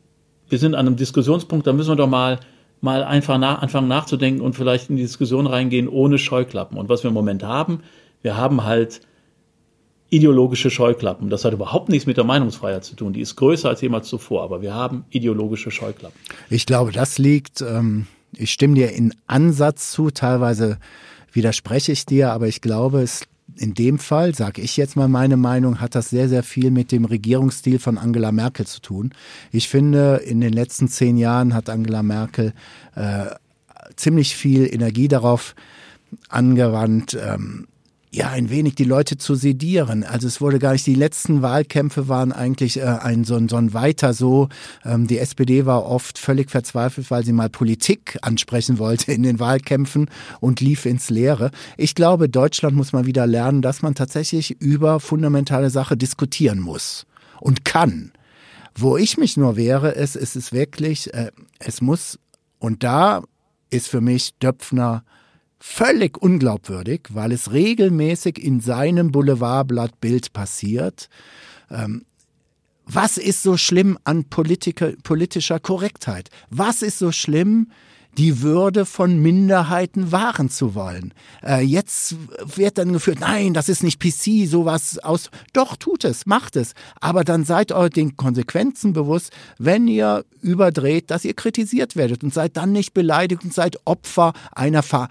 wir 0.48 0.58
sind 0.58 0.74
an 0.74 0.86
einem 0.86 0.96
Diskussionspunkt, 0.96 1.66
da 1.66 1.72
müssen 1.72 1.90
wir 1.90 1.96
doch 1.96 2.08
mal 2.08 2.40
mal 2.80 3.04
einfach 3.04 3.38
nach, 3.38 3.62
anfangen 3.62 3.88
nachzudenken 3.88 4.40
und 4.40 4.54
vielleicht 4.54 4.90
in 4.90 4.96
die 4.96 5.02
Diskussion 5.02 5.46
reingehen 5.46 5.88
ohne 5.88 6.18
Scheuklappen. 6.18 6.78
Und 6.78 6.88
was 6.88 7.02
wir 7.02 7.08
im 7.08 7.14
Moment 7.14 7.42
haben, 7.42 7.80
wir 8.22 8.36
haben 8.36 8.64
halt 8.64 9.00
ideologische 10.10 10.70
Scheuklappen. 10.70 11.30
Das 11.30 11.44
hat 11.44 11.52
überhaupt 11.52 11.88
nichts 11.88 12.06
mit 12.06 12.16
der 12.16 12.24
Meinungsfreiheit 12.24 12.84
zu 12.84 12.96
tun. 12.96 13.12
Die 13.12 13.20
ist 13.20 13.36
größer 13.36 13.68
als 13.68 13.80
jemals 13.80 14.08
zuvor, 14.08 14.42
aber 14.42 14.60
wir 14.60 14.74
haben 14.74 15.04
ideologische 15.10 15.70
Scheuklappen. 15.70 16.18
Ich 16.48 16.66
glaube, 16.66 16.90
das 16.90 17.18
liegt, 17.18 17.60
ähm, 17.60 18.06
ich 18.36 18.50
stimme 18.50 18.74
dir 18.74 18.92
in 18.92 19.14
Ansatz 19.26 19.92
zu, 19.92 20.10
teilweise 20.10 20.78
widerspreche 21.32 21.92
ich 21.92 22.06
dir, 22.06 22.32
aber 22.32 22.48
ich 22.48 22.60
glaube, 22.60 23.02
es 23.02 23.22
in 23.60 23.74
dem 23.74 23.98
Fall, 23.98 24.34
sage 24.34 24.62
ich 24.62 24.78
jetzt 24.78 24.96
mal 24.96 25.06
meine 25.06 25.36
Meinung, 25.36 25.80
hat 25.80 25.94
das 25.94 26.08
sehr, 26.08 26.30
sehr 26.30 26.42
viel 26.42 26.70
mit 26.70 26.92
dem 26.92 27.04
Regierungsstil 27.04 27.78
von 27.78 27.98
Angela 27.98 28.32
Merkel 28.32 28.66
zu 28.66 28.80
tun. 28.80 29.12
Ich 29.52 29.68
finde, 29.68 30.16
in 30.24 30.40
den 30.40 30.54
letzten 30.54 30.88
zehn 30.88 31.18
Jahren 31.18 31.52
hat 31.52 31.68
Angela 31.68 32.02
Merkel 32.02 32.54
äh, 32.94 33.26
ziemlich 33.96 34.34
viel 34.34 34.72
Energie 34.72 35.08
darauf 35.08 35.54
angewandt, 36.30 37.18
ähm, 37.22 37.66
ja, 38.12 38.28
ein 38.30 38.50
wenig 38.50 38.74
die 38.74 38.84
Leute 38.84 39.18
zu 39.18 39.36
sedieren. 39.36 40.02
Also 40.02 40.26
es 40.26 40.40
wurde 40.40 40.58
gar 40.58 40.72
nicht, 40.72 40.86
die 40.86 40.96
letzten 40.96 41.42
Wahlkämpfe 41.42 42.08
waren 42.08 42.32
eigentlich 42.32 42.78
äh, 42.78 42.82
ein, 42.82 43.22
so, 43.22 43.36
ein, 43.36 43.48
so 43.48 43.56
ein 43.56 43.72
weiter 43.72 44.14
so. 44.14 44.48
Ähm, 44.84 45.06
die 45.06 45.18
SPD 45.18 45.64
war 45.64 45.86
oft 45.86 46.18
völlig 46.18 46.50
verzweifelt, 46.50 47.10
weil 47.12 47.24
sie 47.24 47.32
mal 47.32 47.48
Politik 47.48 48.18
ansprechen 48.22 48.78
wollte 48.78 49.12
in 49.12 49.22
den 49.22 49.38
Wahlkämpfen 49.38 50.10
und 50.40 50.60
lief 50.60 50.86
ins 50.86 51.08
Leere. 51.08 51.52
Ich 51.76 51.94
glaube, 51.94 52.28
Deutschland 52.28 52.74
muss 52.74 52.92
mal 52.92 53.06
wieder 53.06 53.28
lernen, 53.28 53.62
dass 53.62 53.80
man 53.80 53.94
tatsächlich 53.94 54.60
über 54.60 54.98
fundamentale 54.98 55.70
Sache 55.70 55.96
diskutieren 55.96 56.58
muss 56.58 57.06
und 57.40 57.64
kann. 57.64 58.12
Wo 58.74 58.96
ich 58.96 59.18
mich 59.18 59.36
nur 59.36 59.56
wehre, 59.56 59.90
ist, 59.90 60.16
ist 60.16 60.34
es 60.34 60.52
wirklich, 60.52 61.14
äh, 61.14 61.30
es 61.60 61.80
muss, 61.80 62.18
und 62.58 62.82
da 62.82 63.22
ist 63.70 63.86
für 63.86 64.00
mich 64.00 64.34
Döpfner 64.38 65.04
völlig 65.60 66.20
unglaubwürdig, 66.20 67.02
weil 67.10 67.32
es 67.32 67.52
regelmäßig 67.52 68.42
in 68.42 68.60
seinem 68.60 69.12
Boulevardblatt 69.12 70.00
Bild 70.00 70.32
passiert. 70.32 71.08
Ähm, 71.70 72.04
was 72.86 73.18
ist 73.18 73.42
so 73.42 73.56
schlimm 73.56 73.98
an 74.02 74.24
Politiker, 74.24 74.92
politischer 75.04 75.60
Korrektheit? 75.60 76.30
Was 76.48 76.82
ist 76.82 76.98
so 76.98 77.12
schlimm, 77.12 77.68
die 78.18 78.42
Würde 78.42 78.86
von 78.86 79.20
Minderheiten 79.20 80.12
wahren 80.12 80.50
zu 80.50 80.74
wollen. 80.74 81.14
Äh, 81.44 81.62
jetzt 81.62 82.16
wird 82.56 82.78
dann 82.78 82.92
geführt, 82.92 83.20
nein, 83.20 83.54
das 83.54 83.68
ist 83.68 83.82
nicht 83.82 84.00
PC, 84.00 84.48
sowas 84.48 84.98
aus. 84.98 85.30
Doch, 85.52 85.76
tut 85.76 86.04
es, 86.04 86.26
macht 86.26 86.56
es. 86.56 86.74
Aber 87.00 87.24
dann 87.24 87.44
seid 87.44 87.72
euch 87.72 87.90
den 87.90 88.16
Konsequenzen 88.16 88.92
bewusst, 88.92 89.32
wenn 89.58 89.86
ihr 89.86 90.24
überdreht, 90.42 91.10
dass 91.10 91.24
ihr 91.24 91.34
kritisiert 91.34 91.96
werdet 91.96 92.24
und 92.24 92.34
seid 92.34 92.56
dann 92.56 92.72
nicht 92.72 92.94
beleidigt 92.94 93.44
und 93.44 93.54
seid 93.54 93.78
Opfer 93.84 94.32
einer 94.52 94.82
Ver 94.82 95.08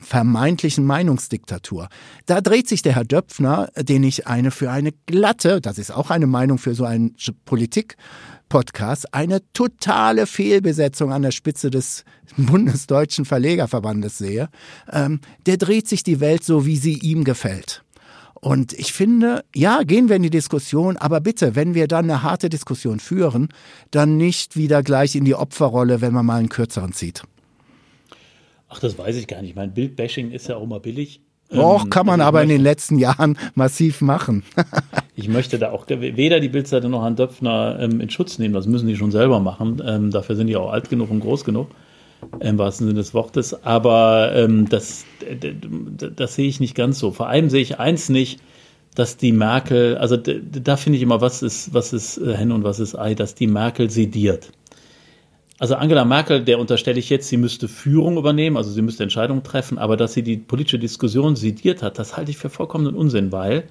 vermeintlichen 0.00 0.84
Meinungsdiktatur. 0.84 1.88
Da 2.26 2.40
dreht 2.40 2.68
sich 2.68 2.82
der 2.82 2.96
Herr 2.96 3.04
Döpfner, 3.04 3.70
den 3.76 4.02
ich 4.02 4.26
eine 4.26 4.50
für 4.50 4.70
eine 4.70 4.92
glatte, 5.06 5.60
das 5.60 5.78
ist 5.78 5.90
auch 5.90 6.10
eine 6.10 6.26
Meinung 6.26 6.58
für 6.58 6.74
so 6.74 6.84
einen 6.84 7.14
Politik-Podcast, 7.44 9.14
eine 9.14 9.40
totale 9.52 10.26
Fehlbesetzung 10.26 11.12
an 11.12 11.22
der 11.22 11.30
Spitze 11.30 11.70
des 11.70 12.04
Bundesdeutschen 12.36 13.24
Verlegerverbandes 13.24 14.18
sehe. 14.18 14.48
Ähm, 14.90 15.20
der 15.46 15.58
dreht 15.58 15.88
sich 15.88 16.02
die 16.02 16.20
Welt 16.20 16.44
so, 16.44 16.66
wie 16.66 16.76
sie 16.76 16.98
ihm 16.98 17.24
gefällt. 17.24 17.84
Und 18.40 18.72
ich 18.72 18.94
finde, 18.94 19.44
ja, 19.54 19.82
gehen 19.82 20.08
wir 20.08 20.16
in 20.16 20.22
die 20.22 20.30
Diskussion, 20.30 20.96
aber 20.96 21.20
bitte, 21.20 21.54
wenn 21.56 21.74
wir 21.74 21.86
dann 21.88 22.06
eine 22.10 22.22
harte 22.22 22.48
Diskussion 22.48 22.98
führen, 22.98 23.48
dann 23.90 24.16
nicht 24.16 24.56
wieder 24.56 24.82
gleich 24.82 25.14
in 25.14 25.26
die 25.26 25.34
Opferrolle, 25.34 26.00
wenn 26.00 26.14
man 26.14 26.24
mal 26.24 26.38
einen 26.38 26.48
kürzeren 26.48 26.94
zieht. 26.94 27.22
Ach, 28.70 28.78
das 28.78 28.96
weiß 28.96 29.16
ich 29.16 29.26
gar 29.26 29.42
nicht. 29.42 29.56
Mein 29.56 29.74
Bildbashing 29.74 30.30
ist 30.30 30.48
ja 30.48 30.56
auch 30.56 30.66
mal 30.66 30.80
billig. 30.80 31.20
Doch, 31.50 31.84
ähm, 31.84 31.90
kann 31.90 32.06
man 32.06 32.20
also 32.20 32.28
aber 32.28 32.38
möchte, 32.38 32.52
in 32.52 32.58
den 32.58 32.62
letzten 32.62 32.98
Jahren 32.98 33.36
massiv 33.56 34.00
machen. 34.00 34.44
ich 35.16 35.28
möchte 35.28 35.58
da 35.58 35.72
auch 35.72 35.86
weder 35.88 36.38
die 36.38 36.48
Bildseite 36.48 36.88
noch 36.88 37.02
Herrn 37.02 37.16
Döpfner 37.16 37.78
ähm, 37.80 38.00
in 38.00 38.08
Schutz 38.08 38.38
nehmen. 38.38 38.54
Das 38.54 38.66
müssen 38.66 38.86
die 38.86 38.96
schon 38.96 39.10
selber 39.10 39.40
machen. 39.40 39.82
Ähm, 39.84 40.12
dafür 40.12 40.36
sind 40.36 40.46
die 40.46 40.56
auch 40.56 40.70
alt 40.70 40.88
genug 40.88 41.10
und 41.10 41.18
groß 41.18 41.44
genug, 41.44 41.68
im 42.38 42.58
wahrsten 42.58 42.86
Sinne 42.86 42.98
des 42.98 43.12
Wortes. 43.12 43.64
Aber 43.64 44.32
ähm, 44.36 44.68
das, 44.68 45.04
das, 46.16 46.36
sehe 46.36 46.48
ich 46.48 46.60
nicht 46.60 46.76
ganz 46.76 47.00
so. 47.00 47.10
Vor 47.10 47.28
allem 47.28 47.50
sehe 47.50 47.62
ich 47.62 47.80
eins 47.80 48.08
nicht, 48.08 48.40
dass 48.94 49.16
die 49.16 49.32
Merkel, 49.32 49.98
also 49.98 50.16
da 50.16 50.76
finde 50.76 50.96
ich 50.96 51.02
immer, 51.02 51.20
was 51.20 51.42
ist, 51.42 51.74
was 51.74 51.92
ist 51.92 52.18
äh, 52.18 52.36
Henne 52.36 52.54
und 52.54 52.62
was 52.62 52.78
ist 52.78 52.94
Ei, 52.94 53.14
dass 53.14 53.34
die 53.34 53.48
Merkel 53.48 53.90
sediert. 53.90 54.52
Also 55.60 55.74
Angela 55.74 56.06
Merkel, 56.06 56.42
der 56.42 56.58
unterstelle 56.58 56.98
ich 56.98 57.10
jetzt, 57.10 57.28
sie 57.28 57.36
müsste 57.36 57.68
Führung 57.68 58.16
übernehmen, 58.16 58.56
also 58.56 58.70
sie 58.70 58.80
müsste 58.80 59.02
Entscheidungen 59.02 59.42
treffen, 59.42 59.76
aber 59.76 59.98
dass 59.98 60.14
sie 60.14 60.22
die 60.22 60.38
politische 60.38 60.78
Diskussion 60.78 61.36
sediert 61.36 61.82
hat, 61.82 61.98
das 61.98 62.16
halte 62.16 62.30
ich 62.30 62.38
für 62.38 62.48
vollkommenen 62.48 62.94
Unsinn, 62.94 63.30
weil 63.30 63.64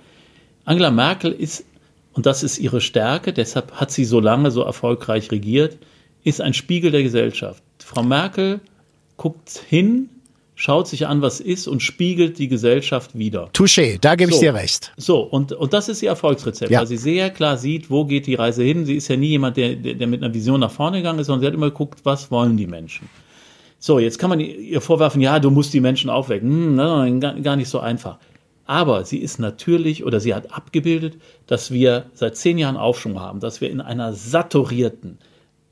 Angela 0.66 0.92
Merkel 0.92 1.32
ist, 1.32 1.66
und 2.14 2.28
das 2.28 2.44
ist 2.44 2.60
ihre 2.60 2.80
Stärke, 2.80 3.34
deshalb 3.34 3.72
hat 3.72 3.90
sie 3.90 4.06
so 4.06 4.20
lange 4.20 4.52
so 4.52 4.62
erfolgreich 4.62 5.32
regiert, 5.32 5.80
ist 6.24 6.42
ein 6.42 6.54
Spiegel 6.54 6.92
der 6.92 7.02
Gesellschaft. 7.02 7.64
Frau 7.80 8.04
Merkel 8.04 8.60
guckt 9.18 9.50
hin, 9.68 10.10
schaut 10.60 10.90
sich 10.90 11.08
an, 11.08 11.22
was 11.22 11.40
ist 11.40 11.70
und 11.70 11.82
spiegelt 11.82 12.38
die 12.38 12.50
Gesellschaft 12.50 13.18
wieder. 13.18 13.50
Touché, 13.54 13.98
da 14.02 14.16
gebe 14.16 14.30
so, 14.30 14.36
ich 14.36 14.42
dir 14.42 14.54
recht. 14.54 14.92
So, 14.98 15.22
und, 15.22 15.54
und 15.54 15.72
das 15.72 15.88
ist 15.88 16.04
ihr 16.04 16.10
Erfolgsrezept, 16.10 16.70
ja. 16.70 16.82
weil 16.82 16.88
sie 16.88 16.98
sehr 16.98 17.30
klar 17.30 17.56
sieht, 17.56 17.90
wo 17.90 18.04
geht 18.04 18.28
die 18.28 18.36
Reise 18.36 18.64
hin. 18.64 18.86
Sie 18.86 18.96
ist 18.96 19.08
ja 19.08 19.16
nie 19.16 19.30
jemand, 19.30 19.56
der, 19.56 19.76
der, 19.76 20.06
mit 20.06 20.22
einer 20.22 20.34
Vision 20.34 20.60
nach 20.60 20.70
vorne 20.70 20.98
gegangen 20.98 21.20
ist, 21.20 21.28
sondern 21.28 21.42
sie 21.42 21.48
hat 21.48 21.54
immer 21.54 21.70
geguckt, 21.70 22.02
was 22.04 22.30
wollen 22.30 22.58
die 22.58 22.68
Menschen. 22.68 23.08
So, 23.80 24.00
jetzt 24.00 24.20
kann 24.20 24.30
man 24.30 24.42
ihr 24.42 24.82
vorwerfen, 24.82 25.22
ja, 25.22 25.40
du 25.40 25.50
musst 25.50 25.74
die 25.74 25.80
Menschen 25.80 26.10
aufwecken. 26.10 26.50
Hm, 26.50 26.76
nein, 26.76 27.22
gar 27.22 27.56
nicht 27.56 27.70
so 27.70 27.80
einfach. 27.80 28.18
Aber 28.66 29.06
sie 29.06 29.20
ist 29.20 29.40
natürlich 29.40 30.04
oder 30.04 30.20
sie 30.20 30.36
hat 30.36 30.54
abgebildet, 30.54 31.16
dass 31.48 31.72
wir 31.72 32.08
seit 32.14 32.36
zehn 32.36 32.58
Jahren 32.58 32.76
Aufschwung 32.76 33.18
haben, 33.18 33.40
dass 33.40 33.62
wir 33.62 33.72
in 33.72 33.80
einer 33.80 34.12
saturierten, 34.12 35.20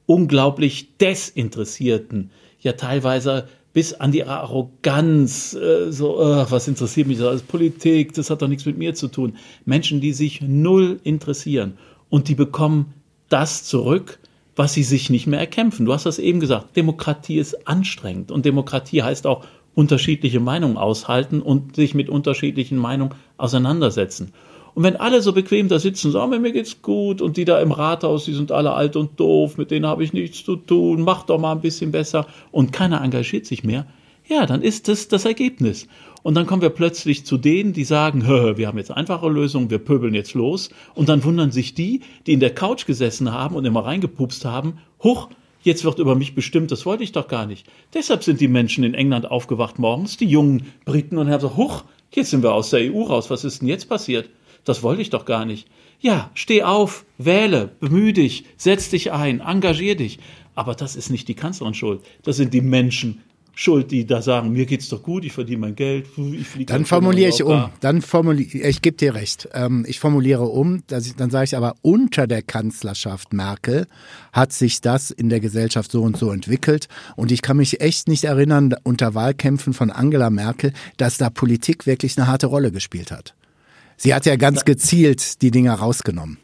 unglaublich 0.05 0.95
desinteressierten, 0.97 2.31
ja 2.61 2.71
teilweise 2.71 3.49
bis 3.77 3.93
an 3.93 4.11
die 4.11 4.23
Arroganz, 4.23 5.53
äh, 5.53 5.91
so, 5.91 6.19
äh, 6.19 6.49
was 6.49 6.67
interessiert 6.67 7.05
mich 7.05 7.19
das 7.19 7.27
alles? 7.27 7.41
Politik, 7.43 8.11
das 8.13 8.31
hat 8.31 8.41
doch 8.41 8.47
nichts 8.47 8.65
mit 8.65 8.75
mir 8.75 8.95
zu 8.95 9.07
tun. 9.07 9.35
Menschen, 9.65 10.01
die 10.01 10.13
sich 10.13 10.41
null 10.41 10.99
interessieren 11.03 11.77
und 12.09 12.27
die 12.27 12.33
bekommen 12.33 12.95
das 13.29 13.65
zurück, 13.65 14.17
was 14.55 14.73
sie 14.73 14.81
sich 14.81 15.11
nicht 15.11 15.27
mehr 15.27 15.39
erkämpfen. 15.39 15.85
Du 15.85 15.93
hast 15.93 16.07
das 16.07 16.17
eben 16.17 16.39
gesagt, 16.39 16.75
Demokratie 16.75 17.37
ist 17.37 17.67
anstrengend 17.67 18.31
und 18.31 18.45
Demokratie 18.47 19.03
heißt 19.03 19.27
auch 19.27 19.45
unterschiedliche 19.75 20.39
Meinungen 20.39 20.77
aushalten 20.77 21.39
und 21.39 21.75
sich 21.75 21.93
mit 21.93 22.09
unterschiedlichen 22.09 22.79
Meinungen 22.79 23.13
auseinandersetzen. 23.37 24.33
Und 24.77 24.83
wenn 24.83 24.95
alle 24.95 25.23
so 25.23 25.33
bequem 25.33 25.69
da 25.69 25.79
sitzen, 25.79 26.11
sagen, 26.11 26.39
mir 26.39 26.51
geht's 26.51 26.83
gut 26.83 27.19
und 27.19 27.35
die 27.35 27.45
da 27.45 27.59
im 27.61 27.71
Rathaus, 27.71 28.25
die 28.25 28.33
sind 28.35 28.51
alle 28.51 28.73
alt 28.73 28.95
und 28.95 29.19
doof, 29.19 29.57
mit 29.57 29.71
denen 29.71 29.87
habe 29.87 30.03
ich 30.03 30.13
nichts 30.13 30.45
zu 30.45 30.55
tun, 30.55 31.01
mach 31.01 31.23
doch 31.23 31.39
mal 31.39 31.53
ein 31.53 31.61
bisschen 31.61 31.91
besser 31.91 32.27
und 32.51 32.73
keiner 32.73 33.01
engagiert 33.01 33.47
sich 33.47 33.63
mehr, 33.63 33.87
ja, 34.27 34.45
dann 34.45 34.61
ist 34.61 34.87
das 34.87 35.07
das 35.07 35.25
Ergebnis. 35.25 35.87
Und 36.21 36.35
dann 36.35 36.45
kommen 36.45 36.61
wir 36.61 36.69
plötzlich 36.69 37.25
zu 37.25 37.39
denen, 37.39 37.73
die 37.73 37.85
sagen, 37.85 38.27
Hö, 38.27 38.57
wir 38.57 38.67
haben 38.67 38.77
jetzt 38.77 38.91
einfache 38.91 39.27
Lösungen, 39.29 39.71
wir 39.71 39.79
pöbeln 39.79 40.13
jetzt 40.13 40.35
los. 40.35 40.69
Und 40.93 41.09
dann 41.09 41.23
wundern 41.23 41.49
sich 41.49 41.73
die, 41.73 42.01
die 42.27 42.33
in 42.33 42.39
der 42.39 42.53
Couch 42.53 42.85
gesessen 42.85 43.33
haben 43.33 43.55
und 43.55 43.65
immer 43.65 43.83
reingepupst 43.83 44.45
haben, 44.45 44.77
huch, 45.01 45.29
jetzt 45.63 45.85
wird 45.85 45.97
über 45.97 46.13
mich 46.13 46.35
bestimmt, 46.35 46.69
das 46.69 46.85
wollte 46.85 47.03
ich 47.03 47.13
doch 47.13 47.27
gar 47.27 47.47
nicht. 47.47 47.65
Deshalb 47.95 48.23
sind 48.23 48.41
die 48.41 48.47
Menschen 48.47 48.83
in 48.83 48.93
England 48.93 49.31
aufgewacht 49.31 49.79
morgens, 49.79 50.17
die 50.17 50.27
jungen 50.27 50.67
Briten, 50.85 51.17
und 51.17 51.29
haben 51.31 51.39
gesagt, 51.41 51.57
huch, 51.57 51.83
jetzt 52.13 52.29
sind 52.29 52.43
wir 52.43 52.53
aus 52.53 52.69
der 52.69 52.93
EU 52.93 53.01
raus, 53.01 53.31
was 53.31 53.43
ist 53.43 53.63
denn 53.63 53.69
jetzt 53.69 53.89
passiert? 53.89 54.29
Das 54.63 54.83
wollte 54.83 55.01
ich 55.01 55.09
doch 55.09 55.25
gar 55.25 55.45
nicht. 55.45 55.67
Ja, 55.99 56.29
steh 56.35 56.63
auf, 56.63 57.05
wähle, 57.17 57.67
bemühe 57.79 58.13
dich, 58.13 58.45
setz 58.57 58.89
dich 58.89 59.11
ein, 59.11 59.39
engagier 59.39 59.95
dich. 59.95 60.19
Aber 60.53 60.75
das 60.75 60.95
ist 60.95 61.09
nicht 61.09 61.27
die 61.27 61.35
Kanzlerin 61.35 61.73
schuld. 61.73 62.01
Das 62.23 62.37
sind 62.37 62.53
die 62.53 62.61
Menschen 62.61 63.21
schuld, 63.57 63.89
die 63.89 64.05
da 64.05 64.21
sagen, 64.21 64.51
mir 64.51 64.67
geht's 64.67 64.87
doch 64.89 65.01
gut, 65.01 65.25
ich 65.25 65.33
verdiene 65.33 65.57
mein 65.57 65.75
Geld, 65.75 66.05
ich 66.15 66.47
fliege. 66.47 66.71
Dann 66.71 66.85
formuliere 66.85 67.29
ich 67.29 67.41
um. 67.41 67.69
Dann 67.79 68.03
formuliere 68.03 68.67
ich 68.67 68.83
gebe 68.83 68.97
dir 68.97 69.15
recht. 69.15 69.49
Ähm, 69.53 69.83
ich 69.87 69.99
formuliere 69.99 70.43
um, 70.43 70.83
ich, 70.91 71.15
dann 71.15 71.31
sage 71.31 71.45
ich 71.45 71.57
aber 71.57 71.75
unter 71.81 72.27
der 72.27 72.43
Kanzlerschaft 72.43 73.33
Merkel 73.33 73.87
hat 74.31 74.53
sich 74.53 74.81
das 74.81 75.09
in 75.09 75.29
der 75.29 75.39
Gesellschaft 75.39 75.91
so 75.91 76.03
und 76.03 76.17
so 76.17 76.31
entwickelt 76.31 76.87
und 77.15 77.31
ich 77.31 77.41
kann 77.41 77.57
mich 77.57 77.81
echt 77.81 78.07
nicht 78.07 78.25
erinnern 78.25 78.75
unter 78.83 79.15
Wahlkämpfen 79.15 79.73
von 79.73 79.89
Angela 79.89 80.29
Merkel, 80.29 80.71
dass 80.97 81.17
da 81.17 81.31
Politik 81.31 81.87
wirklich 81.87 82.15
eine 82.17 82.27
harte 82.27 82.47
Rolle 82.47 82.71
gespielt 82.71 83.09
hat. 83.11 83.33
Sie 83.97 84.13
hat 84.13 84.25
ja 84.25 84.35
ganz 84.35 84.63
gezielt 84.63 85.41
die 85.41 85.51
Dinger 85.51 85.73
rausgenommen. 85.73 86.37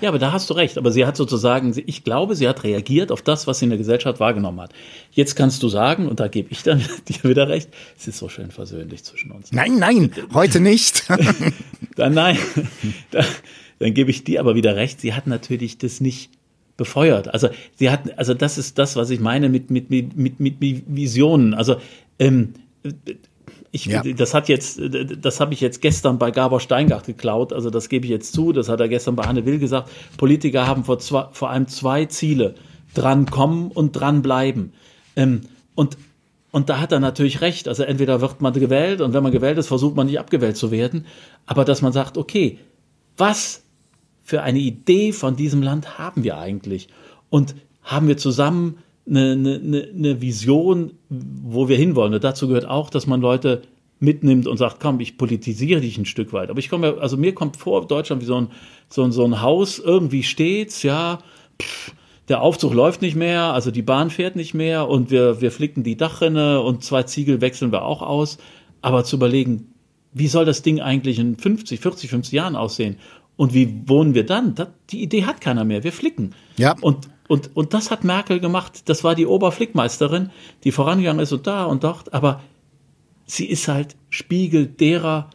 Ja, 0.00 0.08
aber 0.08 0.18
da 0.18 0.32
hast 0.32 0.48
du 0.48 0.54
recht. 0.54 0.78
Aber 0.78 0.90
sie 0.92 1.04
hat 1.04 1.16
sozusagen, 1.16 1.74
ich 1.86 2.04
glaube, 2.04 2.34
sie 2.34 2.48
hat 2.48 2.64
reagiert 2.64 3.12
auf 3.12 3.20
das, 3.22 3.46
was 3.46 3.58
sie 3.58 3.66
in 3.66 3.70
der 3.70 3.78
Gesellschaft 3.78 4.18
wahrgenommen 4.18 4.60
hat. 4.60 4.72
Jetzt 5.12 5.36
kannst 5.36 5.62
du 5.62 5.68
sagen, 5.68 6.08
und 6.08 6.20
da 6.20 6.28
gebe 6.28 6.50
ich 6.50 6.62
dann 6.62 6.78
dir 7.08 7.22
wieder 7.28 7.48
recht, 7.48 7.68
es 7.98 8.08
ist 8.08 8.18
so 8.18 8.28
schön 8.28 8.50
versöhnlich 8.50 9.04
zwischen 9.04 9.30
uns. 9.30 9.52
Nein, 9.52 9.78
nein, 9.78 10.10
heute 10.32 10.60
nicht. 10.60 11.04
dann 11.96 12.14
nein, 12.14 12.38
dann, 13.10 13.26
dann 13.78 13.94
gebe 13.94 14.10
ich 14.10 14.24
dir 14.24 14.40
aber 14.40 14.54
wieder 14.54 14.74
recht. 14.74 15.00
Sie 15.00 15.12
hat 15.12 15.26
natürlich 15.26 15.76
das 15.76 16.00
nicht 16.00 16.30
befeuert. 16.78 17.28
Also 17.28 17.50
sie 17.74 17.90
hat, 17.90 18.18
also 18.18 18.32
das 18.32 18.56
ist 18.56 18.78
das, 18.78 18.96
was 18.96 19.10
ich 19.10 19.20
meine 19.20 19.50
mit 19.50 19.70
mit 19.70 19.90
mit 19.90 20.16
mit, 20.16 20.40
mit 20.40 20.82
Visionen. 20.86 21.52
Also 21.52 21.76
ähm, 22.18 22.54
ich, 23.72 23.86
ja. 23.86 24.02
das 24.02 24.34
hat 24.34 24.48
jetzt, 24.48 24.80
das 25.20 25.40
habe 25.40 25.54
ich 25.54 25.60
jetzt 25.60 25.80
gestern 25.80 26.18
bei 26.18 26.32
Gabor 26.32 26.60
Steingart 26.60 27.06
geklaut, 27.06 27.52
also 27.52 27.70
das 27.70 27.88
gebe 27.88 28.04
ich 28.04 28.10
jetzt 28.10 28.32
zu, 28.32 28.52
das 28.52 28.68
hat 28.68 28.80
er 28.80 28.88
gestern 28.88 29.14
bei 29.14 29.24
Anne 29.24 29.46
Will 29.46 29.58
gesagt. 29.58 29.90
Politiker 30.16 30.66
haben 30.66 30.84
vor, 30.84 30.98
zwei, 30.98 31.26
vor 31.32 31.50
allem 31.50 31.68
zwei 31.68 32.06
Ziele. 32.06 32.54
Drankommen 32.94 33.70
und 33.70 33.92
dranbleiben. 33.92 34.72
Ähm, 35.14 35.42
und, 35.76 35.96
und 36.50 36.68
da 36.68 36.80
hat 36.80 36.90
er 36.90 36.98
natürlich 36.98 37.40
recht. 37.40 37.68
Also 37.68 37.84
entweder 37.84 38.20
wird 38.20 38.40
man 38.40 38.52
gewählt 38.52 39.00
und 39.00 39.12
wenn 39.12 39.22
man 39.22 39.30
gewählt 39.30 39.58
ist, 39.58 39.68
versucht 39.68 39.94
man 39.94 40.08
nicht 40.08 40.18
abgewählt 40.18 40.56
zu 40.56 40.72
werden. 40.72 41.06
Aber 41.46 41.64
dass 41.64 41.82
man 41.82 41.92
sagt, 41.92 42.18
okay, 42.18 42.58
was 43.16 43.62
für 44.24 44.42
eine 44.42 44.58
Idee 44.58 45.12
von 45.12 45.36
diesem 45.36 45.62
Land 45.62 45.98
haben 45.98 46.24
wir 46.24 46.38
eigentlich? 46.38 46.88
Und 47.28 47.54
haben 47.84 48.08
wir 48.08 48.16
zusammen 48.16 48.78
eine, 49.10 49.32
eine, 49.62 49.88
eine 49.94 50.20
Vision, 50.22 50.92
wo 51.08 51.68
wir 51.68 51.76
hinwollen. 51.76 52.14
Und 52.14 52.24
dazu 52.24 52.48
gehört 52.48 52.68
auch, 52.68 52.90
dass 52.90 53.06
man 53.06 53.20
Leute 53.20 53.62
mitnimmt 53.98 54.46
und 54.46 54.56
sagt, 54.56 54.80
komm, 54.80 55.00
ich 55.00 55.18
politisiere 55.18 55.80
dich 55.80 55.98
ein 55.98 56.06
Stück 56.06 56.32
weit. 56.32 56.50
Aber 56.50 56.58
ich 56.58 56.70
komme, 56.70 56.96
also 57.00 57.16
mir 57.16 57.34
kommt 57.34 57.56
vor, 57.56 57.86
Deutschland 57.86 58.22
wie 58.22 58.26
so 58.26 58.36
ein, 58.36 58.48
so 58.88 59.02
ein, 59.02 59.12
so 59.12 59.24
ein 59.24 59.42
Haus, 59.42 59.78
irgendwie 59.78 60.22
steht's, 60.22 60.82
ja, 60.82 61.18
pff, 61.60 61.92
der 62.28 62.42
Aufzug 62.42 62.72
läuft 62.72 63.02
nicht 63.02 63.16
mehr, 63.16 63.52
also 63.52 63.70
die 63.70 63.82
Bahn 63.82 64.08
fährt 64.08 64.36
nicht 64.36 64.54
mehr 64.54 64.88
und 64.88 65.10
wir, 65.10 65.40
wir 65.40 65.50
flicken 65.50 65.82
die 65.82 65.96
Dachrinne 65.96 66.60
und 66.60 66.84
zwei 66.84 67.02
Ziegel 67.02 67.40
wechseln 67.40 67.72
wir 67.72 67.84
auch 67.84 68.02
aus. 68.02 68.38
Aber 68.82 69.04
zu 69.04 69.16
überlegen, 69.16 69.74
wie 70.12 70.28
soll 70.28 70.44
das 70.44 70.62
Ding 70.62 70.80
eigentlich 70.80 71.18
in 71.18 71.36
50, 71.36 71.80
40, 71.80 72.08
50 72.08 72.32
Jahren 72.32 72.56
aussehen? 72.56 72.96
Und 73.36 73.52
wie 73.52 73.82
wohnen 73.86 74.14
wir 74.14 74.24
dann? 74.24 74.54
Das, 74.54 74.68
die 74.90 75.02
Idee 75.02 75.24
hat 75.24 75.40
keiner 75.40 75.64
mehr. 75.64 75.82
Wir 75.82 75.92
flicken. 75.92 76.34
Ja. 76.56 76.76
Und, 76.80 77.08
und, 77.30 77.54
und 77.56 77.74
das 77.74 77.92
hat 77.92 78.02
Merkel 78.02 78.40
gemacht. 78.40 78.88
Das 78.88 79.04
war 79.04 79.14
die 79.14 79.24
Oberflickmeisterin, 79.24 80.30
die 80.64 80.72
vorangegangen 80.72 81.22
ist 81.22 81.30
und 81.30 81.46
da 81.46 81.64
und 81.64 81.84
dort. 81.84 82.12
Aber 82.12 82.42
sie 83.24 83.46
ist 83.46 83.68
halt 83.68 83.94
Spiegel 84.08 84.66
derer, 84.66 85.30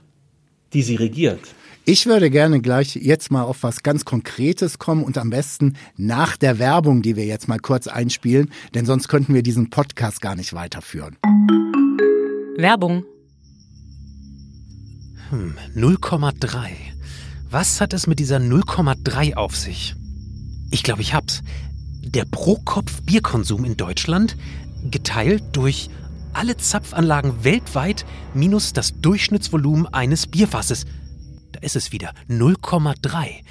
die 0.73 0.81
sie 0.81 0.95
regiert. 0.95 1.39
Ich 1.86 2.05
würde 2.05 2.29
gerne 2.29 2.60
gleich 2.60 2.95
jetzt 2.97 3.31
mal 3.31 3.43
auf 3.43 3.63
was 3.63 3.81
ganz 3.81 4.03
Konkretes 4.03 4.77
kommen 4.77 5.05
und 5.05 5.17
am 5.17 5.29
besten 5.29 5.77
nach 5.95 6.36
der 6.36 6.60
Werbung, 6.60 7.01
die 7.01 7.15
wir 7.15 7.25
jetzt 7.25 7.47
mal 7.47 7.60
kurz 7.60 7.88
einspielen, 7.88 8.51
denn 8.73 8.86
sonst 8.86 9.08
könnten 9.08 9.34
wir 9.34 9.41
diesen 9.41 9.69
Podcast 9.69 10.19
gar 10.19 10.36
nicht 10.36 10.51
weiterführen. 10.51 11.15
Werbung. 12.58 13.05
Hm, 15.29 15.55
0,3. 15.77 16.71
Was 17.49 17.79
hat 17.79 17.93
es 17.93 18.05
mit 18.05 18.19
dieser 18.19 18.39
0,3 18.39 19.36
auf 19.36 19.55
sich? 19.55 19.95
Ich 20.71 20.84
glaube, 20.84 21.01
ich 21.01 21.13
hab's. 21.13 21.41
Der 22.05 22.25
Pro-Kopf-Bierkonsum 22.25 23.65
in 23.65 23.77
Deutschland 23.77 24.37
geteilt 24.89 25.43
durch 25.51 25.89
alle 26.33 26.57
Zapfanlagen 26.57 27.43
weltweit 27.43 28.05
minus 28.33 28.73
das 28.73 28.99
Durchschnittsvolumen 29.01 29.87
eines 29.87 30.27
Bierfasses– 30.27 30.85
da 31.55 31.61
ist 31.61 31.77
es 31.77 31.93
wieder 31.93 32.11
0,3. 32.27 33.41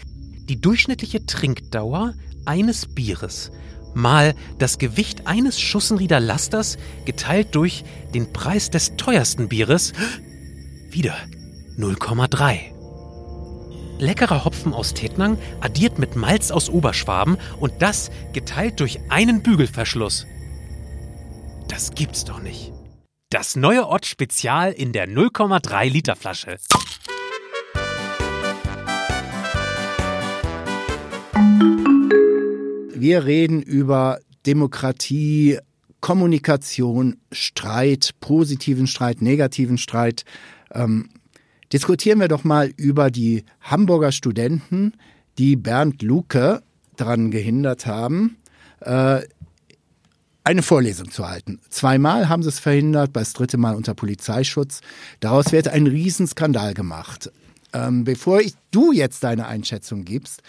Die 0.46 0.60
durchschnittliche 0.60 1.24
Trinkdauer 1.24 2.12
eines 2.44 2.84
Bieres 2.86 3.50
mal 3.94 4.34
das 4.58 4.76
Gewicht 4.76 5.26
eines 5.26 5.58
Schussenrieder 5.58 6.20
Lasters 6.20 6.76
geteilt 7.06 7.54
durch 7.54 7.82
den 8.12 8.30
Preis 8.34 8.68
des 8.68 8.96
teuersten 8.96 9.48
Bieres 9.48 9.94
wieder 10.90 11.14
0,3. 11.78 12.73
Leckerer 14.04 14.44
Hopfen 14.44 14.74
aus 14.74 14.92
Tettnang 14.92 15.38
addiert 15.62 15.98
mit 15.98 16.14
Malz 16.14 16.50
aus 16.50 16.68
Oberschwaben 16.68 17.38
und 17.58 17.72
das 17.80 18.10
geteilt 18.34 18.78
durch 18.80 19.00
einen 19.08 19.42
Bügelverschluss. 19.42 20.26
Das 21.68 21.94
gibt's 21.94 22.26
doch 22.26 22.42
nicht. 22.42 22.70
Das 23.30 23.56
neue 23.56 23.88
Ott 23.88 24.04
Spezial 24.04 24.72
in 24.72 24.92
der 24.92 25.08
0,3 25.08 25.88
Liter 25.88 26.16
Flasche. 26.16 26.58
Wir 32.94 33.24
reden 33.24 33.62
über 33.62 34.18
Demokratie, 34.44 35.58
Kommunikation, 36.00 37.16
Streit, 37.32 38.10
positiven 38.20 38.86
Streit, 38.86 39.22
negativen 39.22 39.78
Streit. 39.78 40.24
Ähm, 40.72 41.08
diskutieren 41.74 42.20
wir 42.20 42.28
doch 42.28 42.44
mal 42.44 42.72
über 42.76 43.10
die 43.10 43.44
Hamburger 43.60 44.12
Studenten, 44.12 44.92
die 45.38 45.56
Bernd 45.56 46.02
Luke 46.02 46.62
daran 46.94 47.32
gehindert 47.32 47.84
haben, 47.84 48.36
äh, 48.80 49.22
eine 50.44 50.62
Vorlesung 50.62 51.10
zu 51.10 51.28
halten. 51.28 51.58
Zweimal 51.70 52.28
haben 52.28 52.44
sie 52.44 52.50
es 52.50 52.60
verhindert, 52.60 53.10
das 53.14 53.32
dritte 53.32 53.56
Mal 53.56 53.74
unter 53.74 53.94
Polizeischutz. 53.94 54.82
Daraus 55.18 55.50
wird 55.50 55.66
ein 55.66 55.88
Riesenskandal 55.88 56.74
gemacht. 56.74 57.32
Ähm, 57.72 58.04
bevor 58.04 58.40
ich, 58.40 58.54
du 58.70 58.92
jetzt 58.92 59.24
deine 59.24 59.48
Einschätzung 59.48 60.04
gibst, 60.04 60.42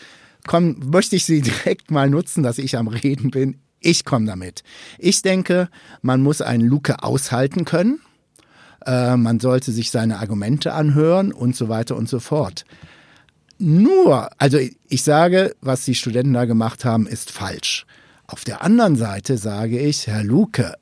komm, 0.45 0.77
möchte 0.91 1.15
ich 1.15 1.25
sie 1.25 1.41
direkt 1.65 1.89
mal 1.89 2.07
nutzen, 2.07 2.43
dass 2.43 2.59
ich 2.59 2.77
am 2.77 2.87
Reden 2.87 3.31
bin. 3.31 3.61
Ich 3.79 4.05
komme 4.05 4.27
damit. 4.27 4.63
Ich 4.99 5.23
denke, 5.23 5.69
man 6.03 6.21
muss 6.21 6.41
einen 6.41 6.67
Luke 6.67 7.01
aushalten 7.01 7.65
können. 7.65 7.99
Äh, 8.85 9.17
man 9.17 9.39
sollte 9.39 9.71
sich 9.71 9.91
seine 9.91 10.19
Argumente 10.19 10.73
anhören 10.73 11.31
und 11.31 11.55
so 11.55 11.69
weiter 11.69 11.95
und 11.95 12.09
so 12.09 12.19
fort. 12.19 12.65
Nur, 13.57 14.29
also 14.37 14.59
ich 14.89 15.03
sage, 15.03 15.55
was 15.61 15.85
die 15.85 15.95
Studenten 15.95 16.33
da 16.33 16.45
gemacht 16.45 16.83
haben, 16.85 17.07
ist 17.07 17.31
falsch. 17.31 17.85
Auf 18.27 18.43
der 18.43 18.63
anderen 18.63 18.95
Seite 18.95 19.37
sage 19.37 19.79
ich, 19.79 20.07
Herr 20.07 20.23
Luke, 20.23 20.73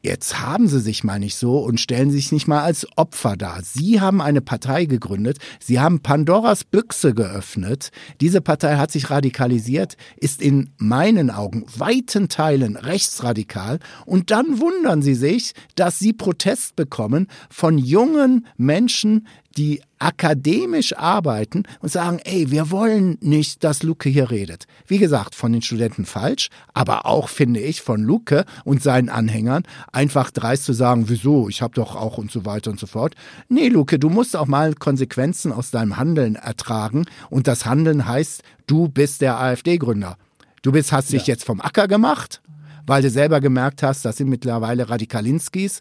Jetzt 0.00 0.40
haben 0.40 0.68
Sie 0.68 0.78
sich 0.78 1.02
mal 1.02 1.18
nicht 1.18 1.34
so 1.34 1.58
und 1.58 1.80
stellen 1.80 2.12
sich 2.12 2.30
nicht 2.30 2.46
mal 2.46 2.62
als 2.62 2.86
Opfer 2.96 3.36
dar. 3.36 3.60
Sie 3.64 4.00
haben 4.00 4.20
eine 4.20 4.40
Partei 4.40 4.84
gegründet. 4.84 5.38
Sie 5.58 5.80
haben 5.80 6.00
Pandoras 6.00 6.62
Büchse 6.62 7.14
geöffnet. 7.14 7.90
Diese 8.20 8.40
Partei 8.40 8.76
hat 8.76 8.92
sich 8.92 9.10
radikalisiert, 9.10 9.96
ist 10.16 10.40
in 10.40 10.70
meinen 10.76 11.30
Augen 11.30 11.64
weiten 11.76 12.28
Teilen 12.28 12.76
rechtsradikal. 12.76 13.80
Und 14.06 14.30
dann 14.30 14.60
wundern 14.60 15.02
Sie 15.02 15.14
sich, 15.14 15.52
dass 15.74 15.98
Sie 15.98 16.12
Protest 16.12 16.76
bekommen 16.76 17.26
von 17.50 17.76
jungen 17.76 18.46
Menschen, 18.56 19.26
die 19.58 19.82
akademisch 19.98 20.96
arbeiten 20.96 21.64
und 21.80 21.90
sagen, 21.90 22.20
ey, 22.22 22.52
wir 22.52 22.70
wollen 22.70 23.18
nicht, 23.20 23.64
dass 23.64 23.82
Luke 23.82 24.08
hier 24.08 24.30
redet. 24.30 24.66
Wie 24.86 24.98
gesagt, 24.98 25.34
von 25.34 25.52
den 25.52 25.62
Studenten 25.62 26.04
falsch, 26.04 26.48
aber 26.72 27.06
auch 27.06 27.28
finde 27.28 27.58
ich 27.58 27.82
von 27.82 28.00
Luke 28.00 28.44
und 28.64 28.80
seinen 28.80 29.08
Anhängern 29.08 29.64
einfach 29.92 30.30
dreist 30.30 30.64
zu 30.64 30.72
sagen, 30.72 31.08
wieso, 31.08 31.48
ich 31.48 31.60
habe 31.60 31.74
doch 31.74 31.96
auch 31.96 32.18
und 32.18 32.30
so 32.30 32.46
weiter 32.46 32.70
und 32.70 32.78
so 32.78 32.86
fort. 32.86 33.16
Nee, 33.48 33.68
Luke, 33.68 33.98
du 33.98 34.08
musst 34.08 34.36
auch 34.36 34.46
mal 34.46 34.74
Konsequenzen 34.74 35.50
aus 35.50 35.72
deinem 35.72 35.96
Handeln 35.96 36.36
ertragen 36.36 37.06
und 37.28 37.48
das 37.48 37.66
Handeln 37.66 38.06
heißt, 38.06 38.42
du 38.68 38.88
bist 38.88 39.20
der 39.20 39.40
AfD-Gründer. 39.40 40.16
Du 40.62 40.70
bist, 40.70 40.92
hast 40.92 41.12
dich 41.12 41.26
ja. 41.26 41.34
jetzt 41.34 41.44
vom 41.44 41.60
Acker 41.60 41.88
gemacht, 41.88 42.40
weil 42.86 43.02
du 43.02 43.10
selber 43.10 43.40
gemerkt 43.40 43.82
hast, 43.82 44.04
das 44.04 44.18
sind 44.18 44.28
mittlerweile 44.28 44.88
Radikalinskis, 44.88 45.80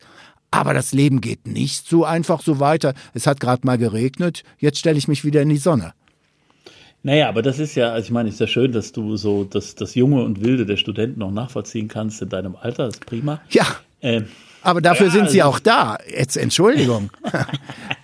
aber 0.51 0.73
das 0.73 0.93
Leben 0.93 1.21
geht 1.21 1.47
nicht 1.47 1.87
so 1.87 2.05
einfach 2.05 2.41
so 2.41 2.59
weiter. 2.59 2.93
Es 3.13 3.27
hat 3.27 3.39
gerade 3.39 3.65
mal 3.65 3.77
geregnet, 3.77 4.43
jetzt 4.59 4.79
stelle 4.79 4.97
ich 4.97 5.07
mich 5.07 5.25
wieder 5.25 5.41
in 5.41 5.49
die 5.49 5.57
Sonne. 5.57 5.93
Naja, 7.03 7.29
aber 7.29 7.41
das 7.41 7.59
ist 7.59 7.75
ja, 7.75 7.91
also 7.91 8.05
ich 8.05 8.11
meine, 8.11 8.29
ist 8.29 8.39
ja 8.39 8.47
schön, 8.47 8.71
dass 8.71 8.91
du 8.91 9.17
so 9.17 9.43
das, 9.43 9.75
das 9.75 9.95
Junge 9.95 10.23
und 10.23 10.43
Wilde 10.43 10.65
der 10.65 10.77
Studenten 10.77 11.19
noch 11.19 11.31
nachvollziehen 11.31 11.87
kannst 11.87 12.21
in 12.21 12.29
deinem 12.29 12.55
Alter, 12.55 12.87
das 12.87 12.95
ist 12.95 13.05
prima. 13.05 13.41
Ja. 13.49 13.65
Ähm, 14.01 14.27
aber 14.61 14.81
dafür 14.81 15.07
ja, 15.07 15.13
sind 15.13 15.29
sie 15.29 15.41
also, 15.41 15.55
auch 15.55 15.59
da. 15.59 15.97
Jetzt 16.09 16.35
Entschuldigung. 16.35 17.11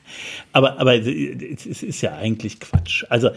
aber, 0.54 0.80
aber 0.80 0.96
es 0.96 1.66
ist 1.66 2.02
ja 2.02 2.16
eigentlich 2.16 2.60
Quatsch. 2.60 3.04
Also 3.10 3.32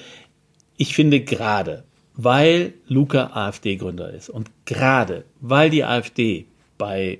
ich 0.77 0.95
finde 0.95 1.21
gerade, 1.21 1.85
weil 2.14 2.75
Luca 2.87 3.31
AfD-Gründer 3.33 4.12
ist 4.12 4.29
und 4.29 4.51
gerade 4.66 5.25
weil 5.40 5.71
die 5.71 5.85
AfD 5.85 6.47
bei 6.79 7.19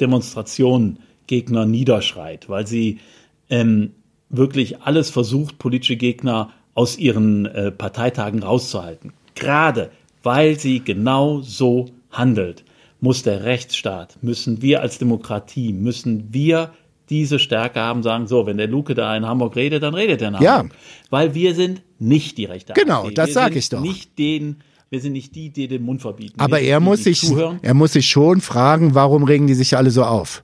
Demonstrationen 0.00 1.00
Gegner 1.26 1.66
niederschreit, 1.66 2.48
weil 2.48 2.66
sie 2.66 2.98
ähm, 3.50 3.92
wirklich 4.28 4.82
alles 4.82 5.10
versucht, 5.10 5.58
politische 5.58 5.96
Gegner 5.96 6.50
aus 6.74 6.98
ihren 6.98 7.46
äh, 7.46 7.70
Parteitagen 7.70 8.42
rauszuhalten. 8.42 9.12
Gerade 9.34 9.90
weil 10.22 10.58
sie 10.58 10.80
genau 10.80 11.40
so 11.40 11.86
handelt, 12.10 12.64
muss 13.00 13.22
der 13.22 13.44
Rechtsstaat, 13.44 14.16
müssen 14.22 14.62
wir 14.62 14.80
als 14.80 14.98
Demokratie, 14.98 15.72
müssen 15.72 16.32
wir 16.32 16.70
diese 17.10 17.38
Stärke 17.38 17.80
haben, 17.80 18.02
sagen, 18.02 18.26
so, 18.26 18.46
wenn 18.46 18.56
der 18.56 18.66
Luke 18.66 18.94
da 18.94 19.14
in 19.14 19.26
Hamburg 19.26 19.56
redet, 19.56 19.82
dann 19.82 19.94
redet 19.94 20.22
er 20.22 20.28
in 20.28 20.34
Hamburg. 20.38 20.72
Ja. 20.72 20.78
Weil 21.10 21.34
wir 21.34 21.54
sind 21.54 21.82
nicht 21.98 22.38
die 22.38 22.46
rechte 22.46 22.72
Genau, 22.72 23.02
AfD. 23.02 23.14
das 23.14 23.34
sage 23.34 23.58
ich 23.58 23.68
doch. 23.68 23.80
Nicht 23.80 24.18
den, 24.18 24.56
wir 24.88 25.00
sind 25.00 25.12
nicht 25.12 25.34
die, 25.34 25.50
die 25.50 25.68
den 25.68 25.82
Mund 25.82 26.00
verbieten. 26.00 26.40
Aber 26.40 26.60
er 26.60 26.80
muss, 26.80 27.04
sich, 27.04 27.22
er 27.60 27.74
muss 27.74 27.92
sich 27.92 28.06
schon 28.08 28.40
fragen, 28.40 28.94
warum 28.94 29.24
regen 29.24 29.46
die 29.46 29.54
sich 29.54 29.76
alle 29.76 29.90
so 29.90 30.02
auf? 30.04 30.42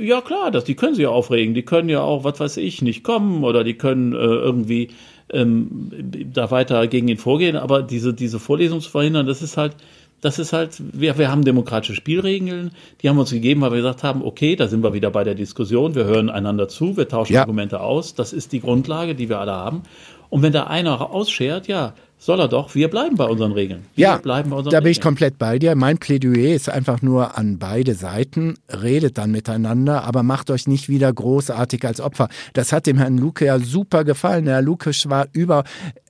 Ja, 0.00 0.20
klar, 0.20 0.50
das, 0.50 0.64
die 0.64 0.74
können 0.74 0.94
sich 0.94 1.04
ja 1.04 1.10
aufregen. 1.10 1.54
Die 1.54 1.62
können 1.62 1.88
ja 1.88 2.00
auch, 2.00 2.24
was 2.24 2.40
weiß 2.40 2.56
ich, 2.58 2.82
nicht 2.82 3.02
kommen 3.02 3.44
oder 3.44 3.64
die 3.64 3.74
können 3.74 4.12
äh, 4.12 4.16
irgendwie 4.16 4.88
ähm, 5.32 5.90
da 6.32 6.50
weiter 6.50 6.86
gegen 6.86 7.08
ihn 7.08 7.18
vorgehen. 7.18 7.56
Aber 7.56 7.82
diese, 7.82 8.14
diese 8.14 8.38
Vorlesung 8.38 8.80
zu 8.80 8.90
verhindern, 8.90 9.26
das 9.26 9.42
ist 9.42 9.56
halt, 9.56 9.76
das 10.20 10.38
ist 10.38 10.52
halt, 10.52 10.80
wir, 10.80 11.18
wir 11.18 11.30
haben 11.30 11.44
demokratische 11.44 11.94
Spielregeln, 11.94 12.70
die 13.00 13.08
haben 13.08 13.16
wir 13.16 13.20
uns 13.20 13.30
gegeben, 13.30 13.60
weil 13.60 13.72
wir 13.72 13.78
gesagt 13.78 14.02
haben, 14.02 14.24
okay, 14.24 14.56
da 14.56 14.66
sind 14.66 14.82
wir 14.82 14.94
wieder 14.94 15.10
bei 15.10 15.24
der 15.24 15.34
Diskussion, 15.34 15.94
wir 15.94 16.04
hören 16.04 16.30
einander 16.30 16.68
zu, 16.68 16.96
wir 16.96 17.08
tauschen 17.08 17.34
ja. 17.34 17.42
Argumente 17.42 17.80
aus, 17.80 18.14
das 18.14 18.32
ist 18.32 18.52
die 18.52 18.60
Grundlage, 18.60 19.14
die 19.14 19.28
wir 19.28 19.38
alle 19.38 19.52
haben. 19.52 19.82
Und 20.28 20.42
wenn 20.42 20.52
da 20.52 20.64
einer 20.64 21.10
ausschert, 21.10 21.68
ja, 21.68 21.94
soll 22.18 22.40
er 22.40 22.48
doch. 22.48 22.74
Wir 22.74 22.88
bleiben 22.88 23.16
bei 23.16 23.26
unseren 23.26 23.52
Regeln. 23.52 23.84
Wir 23.94 24.02
ja, 24.02 24.16
bleiben 24.16 24.50
bei 24.50 24.56
unseren 24.56 24.72
da 24.72 24.80
bin 24.80 24.90
ich 24.90 25.00
komplett 25.00 25.38
bei 25.38 25.58
dir. 25.58 25.74
Mein 25.74 25.98
Plädoyer 25.98 26.54
ist 26.54 26.68
einfach 26.68 27.02
nur 27.02 27.36
an 27.36 27.58
beide 27.58 27.94
Seiten. 27.94 28.54
Redet 28.70 29.18
dann 29.18 29.30
miteinander, 29.30 30.04
aber 30.04 30.22
macht 30.22 30.50
euch 30.50 30.66
nicht 30.66 30.88
wieder 30.88 31.12
großartig 31.12 31.84
als 31.84 32.00
Opfer. 32.00 32.28
Das 32.54 32.72
hat 32.72 32.86
dem 32.86 32.98
Herrn 32.98 33.18
Luke 33.18 33.44
ja 33.44 33.58
super 33.58 34.04
gefallen. 34.04 34.46
Herr 34.46 34.62
Luke 34.62 34.90
war 35.04 35.26
über, 35.32 35.64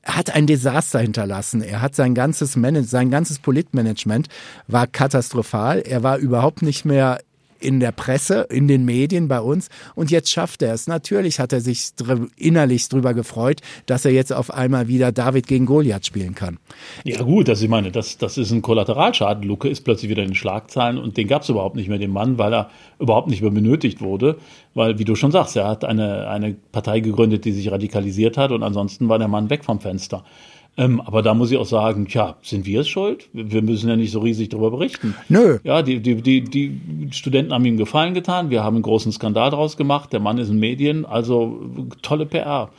hat 0.05 0.35
ein 0.35 0.47
Desaster 0.47 1.01
hinterlassen. 1.01 1.61
Er 1.61 1.83
hat 1.83 1.97
sein 1.97 2.15
ganzes 2.15 2.55
Manage, 2.57 2.87
sein 2.87 3.11
ganzes 3.11 3.41
Politmanagement 3.41 4.29
war 4.69 4.87
katastrophal. 4.87 5.81
Er 5.81 6.05
war 6.05 6.19
überhaupt 6.19 6.63
nicht 6.63 6.85
mehr 6.85 7.19
in 7.61 7.81
der 7.81 7.93
Presse, 7.93 8.47
in 8.51 8.69
den 8.69 8.85
Medien 8.85 9.29
bei 9.29 9.41
uns. 9.41 9.69
Und 9.95 10.11
jetzt 10.11 10.31
schafft 10.31 10.63
er 10.63 10.75
es. 10.75 10.87
Natürlich 10.87 11.41
hat 11.41 11.53
er 11.53 11.61
sich 11.61 11.95
dr 11.97 12.27
innerlich 12.37 12.89
darüber 12.89 13.15
gefreut, 13.15 13.61
dass 13.87 14.05
er 14.05 14.13
jetzt 14.13 14.33
auf 14.33 14.53
einmal 14.53 14.89
wieder 14.89 15.13
David 15.13 15.47
gegen 15.47 15.67
Goliath 15.67 16.07
spielen 16.07 16.35
kann. 16.35 16.59
Ja 17.05 17.23
gut, 17.23 17.49
also 17.49 17.65
ich 17.65 17.71
meine, 17.71 17.91
das, 17.91 18.19
das 18.19 18.39
ist 18.39 18.51
ein 18.51 18.63
Kollateralschaden. 18.63 19.43
Luke 19.43 19.69
ist 19.69 19.83
plötzlich 19.83 20.11
wieder 20.11 20.23
in 20.23 20.31
den 20.31 20.35
Schlagzeilen 20.35 20.99
und 20.99 21.17
den 21.17 21.29
gab 21.29 21.43
es 21.43 21.49
überhaupt 21.49 21.77
nicht 21.77 21.89
mehr, 21.89 21.99
den 21.99 22.13
Mann, 22.13 22.39
weil 22.39 22.53
er 22.53 22.71
überhaupt 22.99 23.29
nicht 23.29 23.43
mehr 23.43 23.51
benötigt 23.51 24.01
wurde. 24.01 24.37
Weil, 24.75 24.99
wie 24.99 25.05
du 25.05 25.15
schon 25.15 25.33
sagst, 25.33 25.57
er 25.57 25.67
hat 25.67 25.85
eine, 25.85 26.29
eine 26.29 26.55
Partei 26.73 27.01
gegründet, 27.01 27.45
die 27.45 27.53
sich 27.53 27.71
radikalisiert 27.71 28.37
hat 28.37 28.51
und 28.51 28.63
ansonsten 28.63 29.09
war 29.09 29.19
der 29.19 29.29
Mann 29.29 29.49
weg 29.51 29.65
vom 29.65 29.81
Fenster. 29.81 30.25
Ähm, 30.77 31.01
aber 31.01 31.23
da 31.23 31.35
muss 31.35 31.51
ich 31.51 31.57
auch 31.57 31.67
sagen, 31.67 32.07
tja, 32.07 32.37
sind 32.43 32.67
wir 32.67 32.81
es 32.81 32.89
schuld? 32.89 33.29
Wir 33.33 33.63
müssen 33.63 33.89
ja 33.89 33.97
nicht 33.97 34.13
so 34.13 34.21
riesig 34.21 34.51
darüber 34.51 34.71
berichten. 34.71 35.15
Nö. 35.29 35.59
Ja, 35.65 35.83
die, 35.83 36.01
die, 36.01 36.21
die, 36.21 36.43
die 36.43 36.81
Studenten 37.13 37.53
haben 37.53 37.65
ihm 37.65 37.79
Gefallen 37.79 38.15
getan. 38.15 38.51
Wir 38.51 38.63
haben 38.63 38.77
einen 38.77 38.83
großen 38.83 39.11
Skandal 39.13 39.51
daraus 39.51 39.77
gemacht. 39.77 40.13
Der 40.13 40.21
Mann 40.21 40.39
ist 40.39 40.51
in 40.51 40.59
Medien. 40.59 41.07
Also 41.07 41.61
tolle 42.03 42.27
PR. 42.27 42.71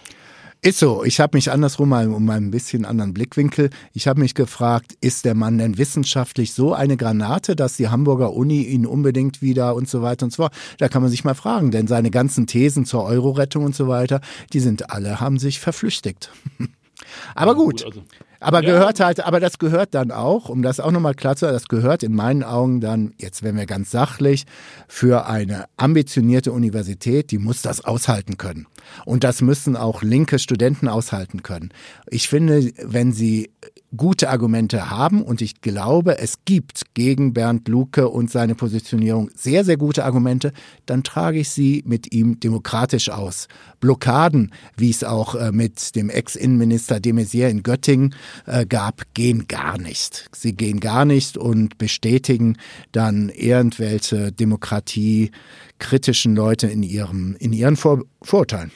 Ist 0.61 0.79
so. 0.79 1.03
Ich 1.03 1.19
habe 1.19 1.37
mich 1.37 1.51
andersrum 1.51 1.89
mal 1.89 2.09
um 2.09 2.29
ein 2.29 2.51
bisschen 2.51 2.85
anderen 2.85 3.13
Blickwinkel. 3.13 3.69
Ich 3.93 4.07
habe 4.07 4.19
mich 4.19 4.33
gefragt, 4.33 4.95
ist 5.01 5.23
der 5.23 5.35
Mann 5.35 5.59
denn 5.59 5.77
wissenschaftlich 5.77 6.53
so 6.53 6.73
eine 6.73 6.97
Granate, 6.97 7.55
dass 7.55 7.77
die 7.77 7.89
Hamburger 7.89 8.33
Uni 8.33 8.63
ihn 8.63 8.85
unbedingt 8.85 9.41
wieder 9.41 9.75
und 9.75 9.87
so 9.87 10.01
weiter 10.01 10.25
und 10.25 10.31
so 10.31 10.43
fort. 10.43 10.53
Da 10.79 10.87
kann 10.87 11.03
man 11.03 11.11
sich 11.11 11.23
mal 11.23 11.35
fragen, 11.35 11.69
denn 11.69 11.87
seine 11.87 12.09
ganzen 12.09 12.47
Thesen 12.47 12.85
zur 12.85 13.03
Euro-Rettung 13.03 13.65
und 13.65 13.75
so 13.75 13.87
weiter, 13.87 14.19
die 14.51 14.59
sind 14.59 14.89
alle, 14.89 15.19
haben 15.19 15.37
sich 15.37 15.59
verflüchtigt. 15.59 16.31
Aber 17.35 17.55
gut. 17.55 17.85
Also, 17.85 18.03
aber 18.39 18.63
ja. 18.63 18.71
gehört 18.73 18.99
halt, 18.99 19.25
aber 19.25 19.39
das 19.39 19.57
gehört 19.57 19.95
dann 19.95 20.11
auch, 20.11 20.49
um 20.49 20.61
das 20.61 20.79
auch 20.79 20.91
nochmal 20.91 21.15
klar 21.15 21.35
zu 21.35 21.41
sagen, 21.41 21.53
das 21.53 21.67
gehört 21.67 22.03
in 22.03 22.13
meinen 22.13 22.43
Augen 22.43 22.81
dann, 22.81 23.13
jetzt 23.17 23.43
werden 23.43 23.57
wir 23.57 23.65
ganz 23.65 23.89
sachlich, 23.91 24.45
für 24.87 25.25
eine 25.27 25.65
ambitionierte 25.77 26.51
Universität, 26.51 27.31
die 27.31 27.39
muss 27.39 27.61
das 27.61 27.83
aushalten 27.83 28.37
können. 28.37 28.67
Und 29.05 29.23
das 29.23 29.41
müssen 29.41 29.75
auch 29.75 30.03
linke 30.03 30.39
Studenten 30.39 30.87
aushalten 30.87 31.43
können. 31.43 31.69
Ich 32.07 32.29
finde, 32.29 32.71
wenn 32.83 33.11
sie 33.11 33.51
gute 33.95 34.29
Argumente 34.29 34.89
haben 34.89 35.21
und 35.21 35.41
ich 35.41 35.61
glaube, 35.61 36.17
es 36.17 36.43
gibt 36.43 36.93
gegen 36.93 37.31
Bernd 37.33 37.69
Luke 37.69 38.09
und 38.09 38.29
seine 38.29 38.53
Positionierung 38.53 39.29
sehr, 39.33 39.63
sehr 39.63 39.77
gute 39.77 40.03
Argumente, 40.03 40.51
dann 40.85 41.03
trage 41.03 41.39
ich 41.39 41.47
sie 41.49 41.83
mit 41.85 42.13
ihm 42.13 42.37
demokratisch 42.39 43.09
aus. 43.09 43.47
Blockaden, 43.79 44.51
wie 44.75 44.89
es 44.89 45.05
auch 45.05 45.35
äh, 45.35 45.53
mit 45.53 45.95
dem 45.95 46.09
Ex-Innenminister 46.09 46.99
de 46.99 47.13
Maizière 47.13 47.49
in 47.49 47.63
Göttingen 47.63 48.13
äh, 48.45 48.65
gab, 48.65 49.03
gehen 49.13 49.47
gar 49.47 49.77
nicht. 49.77 50.27
Sie 50.35 50.51
gehen 50.53 50.81
gar 50.81 51.05
nicht 51.05 51.37
und 51.37 51.77
bestätigen 51.77 52.57
dann 52.91 53.29
irgendwelche 53.29 54.33
demokratiekritischen 54.33 56.35
Leute 56.35 56.67
in, 56.67 56.83
ihrem, 56.83 57.37
in 57.39 57.53
ihren 57.53 57.77
Vor 57.77 58.03
Vorurteilen. 58.21 58.71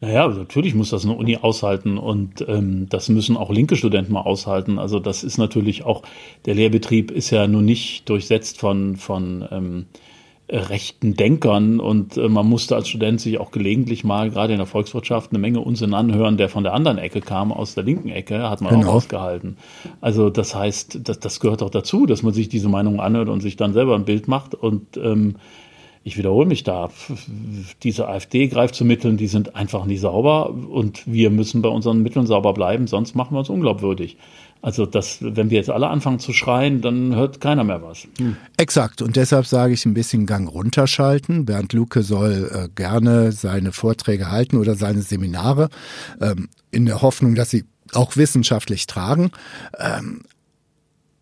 Naja, 0.00 0.28
natürlich 0.28 0.74
muss 0.74 0.90
das 0.90 1.04
eine 1.04 1.14
Uni 1.14 1.38
aushalten 1.38 1.98
und 1.98 2.44
ähm, 2.46 2.88
das 2.88 3.08
müssen 3.08 3.36
auch 3.36 3.50
linke 3.50 3.74
Studenten 3.74 4.12
mal 4.12 4.20
aushalten. 4.20 4.78
Also 4.78 5.00
das 5.00 5.24
ist 5.24 5.38
natürlich 5.38 5.84
auch, 5.84 6.02
der 6.46 6.54
Lehrbetrieb 6.54 7.10
ist 7.10 7.30
ja 7.30 7.48
nun 7.48 7.64
nicht 7.64 8.08
durchsetzt 8.08 8.58
von, 8.58 8.96
von 8.96 9.44
ähm, 9.50 9.86
rechten 10.50 11.14
Denkern 11.14 11.80
und 11.80 12.16
äh, 12.16 12.28
man 12.28 12.46
musste 12.46 12.76
als 12.76 12.88
Student 12.88 13.20
sich 13.20 13.38
auch 13.38 13.50
gelegentlich 13.50 14.04
mal, 14.04 14.30
gerade 14.30 14.52
in 14.52 14.58
der 14.58 14.66
Volkswirtschaft, 14.66 15.30
eine 15.30 15.40
Menge 15.40 15.60
Unsinn 15.60 15.92
anhören, 15.92 16.36
der 16.36 16.48
von 16.48 16.62
der 16.62 16.74
anderen 16.74 16.98
Ecke 16.98 17.20
kam, 17.20 17.52
aus 17.52 17.74
der 17.74 17.84
linken 17.84 18.08
Ecke, 18.08 18.48
hat 18.48 18.60
man 18.60 18.74
genau. 18.74 18.90
auch 18.90 18.94
ausgehalten. 18.94 19.58
Also 20.00 20.30
das 20.30 20.54
heißt, 20.54 21.00
das, 21.02 21.18
das 21.18 21.40
gehört 21.40 21.62
auch 21.62 21.70
dazu, 21.70 22.06
dass 22.06 22.22
man 22.22 22.32
sich 22.32 22.48
diese 22.48 22.68
Meinung 22.68 23.00
anhört 23.00 23.28
und 23.28 23.40
sich 23.40 23.56
dann 23.56 23.72
selber 23.72 23.94
ein 23.94 24.04
Bild 24.04 24.28
macht 24.28 24.54
und 24.54 24.96
ähm, 24.96 25.36
ich 26.04 26.16
wiederhole 26.16 26.46
mich 26.46 26.64
da, 26.64 26.90
diese 27.82 28.08
AfD 28.08 28.48
greift 28.48 28.74
zu 28.74 28.84
Mitteln, 28.84 29.16
die 29.16 29.26
sind 29.26 29.56
einfach 29.56 29.84
nicht 29.84 30.00
sauber 30.00 30.50
und 30.50 31.02
wir 31.06 31.30
müssen 31.30 31.62
bei 31.62 31.68
unseren 31.68 32.02
Mitteln 32.02 32.26
sauber 32.26 32.54
bleiben, 32.54 32.86
sonst 32.86 33.14
machen 33.14 33.34
wir 33.34 33.40
uns 33.40 33.50
unglaubwürdig. 33.50 34.16
Also 34.60 34.86
das, 34.86 35.18
wenn 35.20 35.50
wir 35.50 35.58
jetzt 35.58 35.70
alle 35.70 35.88
anfangen 35.88 36.18
zu 36.18 36.32
schreien, 36.32 36.80
dann 36.80 37.14
hört 37.14 37.40
keiner 37.40 37.62
mehr 37.62 37.80
was. 37.82 38.08
Hm. 38.18 38.36
Exakt. 38.56 39.02
Und 39.02 39.14
deshalb 39.14 39.46
sage 39.46 39.72
ich 39.72 39.86
ein 39.86 39.94
bisschen 39.94 40.26
Gang 40.26 40.52
runterschalten. 40.52 41.44
Bernd 41.44 41.72
Luke 41.72 42.02
soll 42.02 42.50
äh, 42.52 42.68
gerne 42.74 43.30
seine 43.30 43.70
Vorträge 43.70 44.32
halten 44.32 44.56
oder 44.56 44.74
seine 44.74 45.02
Seminare 45.02 45.68
ähm, 46.20 46.48
in 46.72 46.86
der 46.86 47.02
Hoffnung, 47.02 47.36
dass 47.36 47.50
sie 47.50 47.64
auch 47.92 48.16
wissenschaftlich 48.16 48.86
tragen. 48.86 49.30
Ähm, 49.78 50.22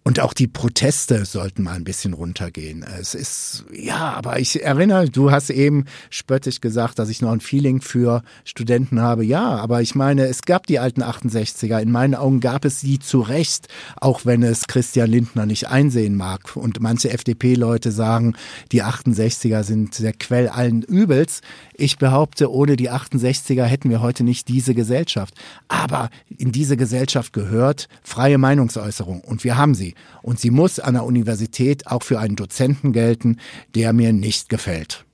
und 0.07 0.21
auch 0.21 0.35
die 0.35 0.47
Proteste 0.47 1.25
sollten 1.25 1.65
mal 1.65 1.75
ein 1.75 1.83
bisschen 1.83 2.13
runtergehen. 2.13 2.87
Es 3.01 3.17
ist, 3.17 3.65
ja, 3.73 4.13
aber 4.13 4.39
ich 4.39 4.63
erinnere, 4.63 5.11
du 5.11 5.33
hast 5.33 5.51
eben 5.51 5.87
spöttisch 6.11 6.61
gesagt, 6.61 7.01
dass 7.01 7.09
ich 7.09 7.23
noch 7.23 7.33
ein 7.33 7.41
Feeling 7.41 7.81
für 7.81 8.23
Studenten 8.45 9.01
habe. 9.01 9.25
Ja, 9.25 9.57
aber 9.57 9.83
ich 9.83 9.97
meine, 9.97 10.27
es 10.27 10.43
gab 10.43 10.69
die 10.69 10.79
alten 10.79 11.03
68er. 11.03 11.81
In 11.81 11.91
meinen 11.91 12.15
Augen 12.15 12.39
gab 12.39 12.65
es 12.65 12.81
sie 12.81 13.01
zu 13.01 13.21
Recht, 13.21 13.67
auch 13.97 14.25
wenn 14.25 14.45
es 14.45 14.69
Christian 14.69 15.11
Lindner 15.11 15.45
nicht 15.45 15.67
einsehen 15.67 16.15
mag. 16.15 16.55
Und 16.55 16.81
manche 16.81 17.11
FDP-Leute 17.11 17.91
sagen, 17.91 18.37
die 18.71 18.85
68er 18.85 19.65
sind 19.65 19.99
der 19.99 20.13
Quell 20.13 20.47
allen 20.47 20.83
Übels. 20.83 21.41
Ich 21.75 21.99
behaupte, 21.99 22.53
ohne 22.53 22.77
die 22.77 22.93
68er 22.93 23.65
hätten 23.65 23.91
wir 23.91 24.03
heute 24.03 24.23
nicht 24.23 24.47
diese 24.47 24.73
Gesellschaft. 24.73 25.35
Aber 25.67 26.11
in 26.29 26.53
diese 26.53 26.77
Gesellschaft 26.77 27.33
gehört 27.33 27.89
freie 28.05 28.39
Meinungsäußerung. 28.39 29.23
Und 29.23 29.43
wir 29.43 29.57
haben 29.57 29.75
sie. 29.75 29.96
Und 30.23 30.41
sie 30.41 30.51
muss 30.51 30.81
an 30.81 30.95
der 30.95 31.05
Universität 31.05 31.87
auch 31.87 32.03
für 32.03 32.19
einen 32.19 32.37
Dozenten 32.37 32.93
gelten, 32.93 33.39
der 33.75 33.93
mir 33.93 34.13
nicht 34.13 34.49
gefällt. 34.49 35.05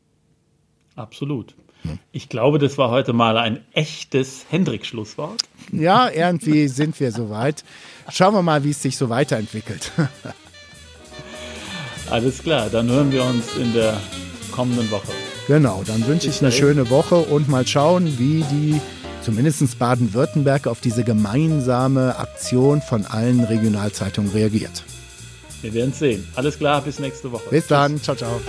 Absolut. 0.96 1.54
Ich 2.12 2.28
glaube, 2.28 2.58
das 2.58 2.78
war 2.78 2.90
heute 2.90 3.12
mal 3.12 3.36
ein 3.36 3.60
echtes 3.72 4.46
Hendrik-Schlusswort. 4.50 5.42
Ja, 5.72 6.10
irgendwie 6.10 6.68
sind 6.80 6.98
wir 7.00 7.10
soweit. 7.10 7.64
Schauen 8.10 8.34
wir 8.34 8.42
mal, 8.42 8.64
wie 8.64 8.70
es 8.70 8.82
sich 8.82 8.96
so 8.96 9.08
weiterentwickelt. 9.08 9.90
Alles 12.10 12.42
klar, 12.42 12.68
dann 12.70 12.88
hören 12.88 13.10
wir 13.10 13.24
uns 13.24 13.56
in 13.56 13.72
der 13.72 13.98
kommenden 14.52 14.90
Woche. 14.90 15.12
Genau, 15.48 15.82
dann 15.84 16.06
wünsche 16.06 16.28
ich 16.28 16.40
eine 16.40 16.52
schöne 16.52 16.88
Woche 16.90 17.16
und 17.16 17.48
mal 17.48 17.66
schauen, 17.66 18.18
wie 18.18 18.44
die 18.44 18.80
zumindest 19.22 19.78
Baden-Württemberg 19.78 20.66
auf 20.66 20.80
diese 20.80 21.04
gemeinsame 21.04 22.16
Aktion 22.18 22.82
von 22.82 23.06
allen 23.06 23.44
Regionalzeitungen 23.44 24.30
reagiert. 24.32 24.84
Wir 25.62 25.72
werden 25.74 25.92
sehen. 25.92 26.26
Alles 26.34 26.58
klar, 26.58 26.82
bis 26.82 26.98
nächste 26.98 27.30
Woche. 27.30 27.48
Bis 27.50 27.66
dann. 27.68 28.02
Ciao, 28.02 28.16
ciao. 28.16 28.40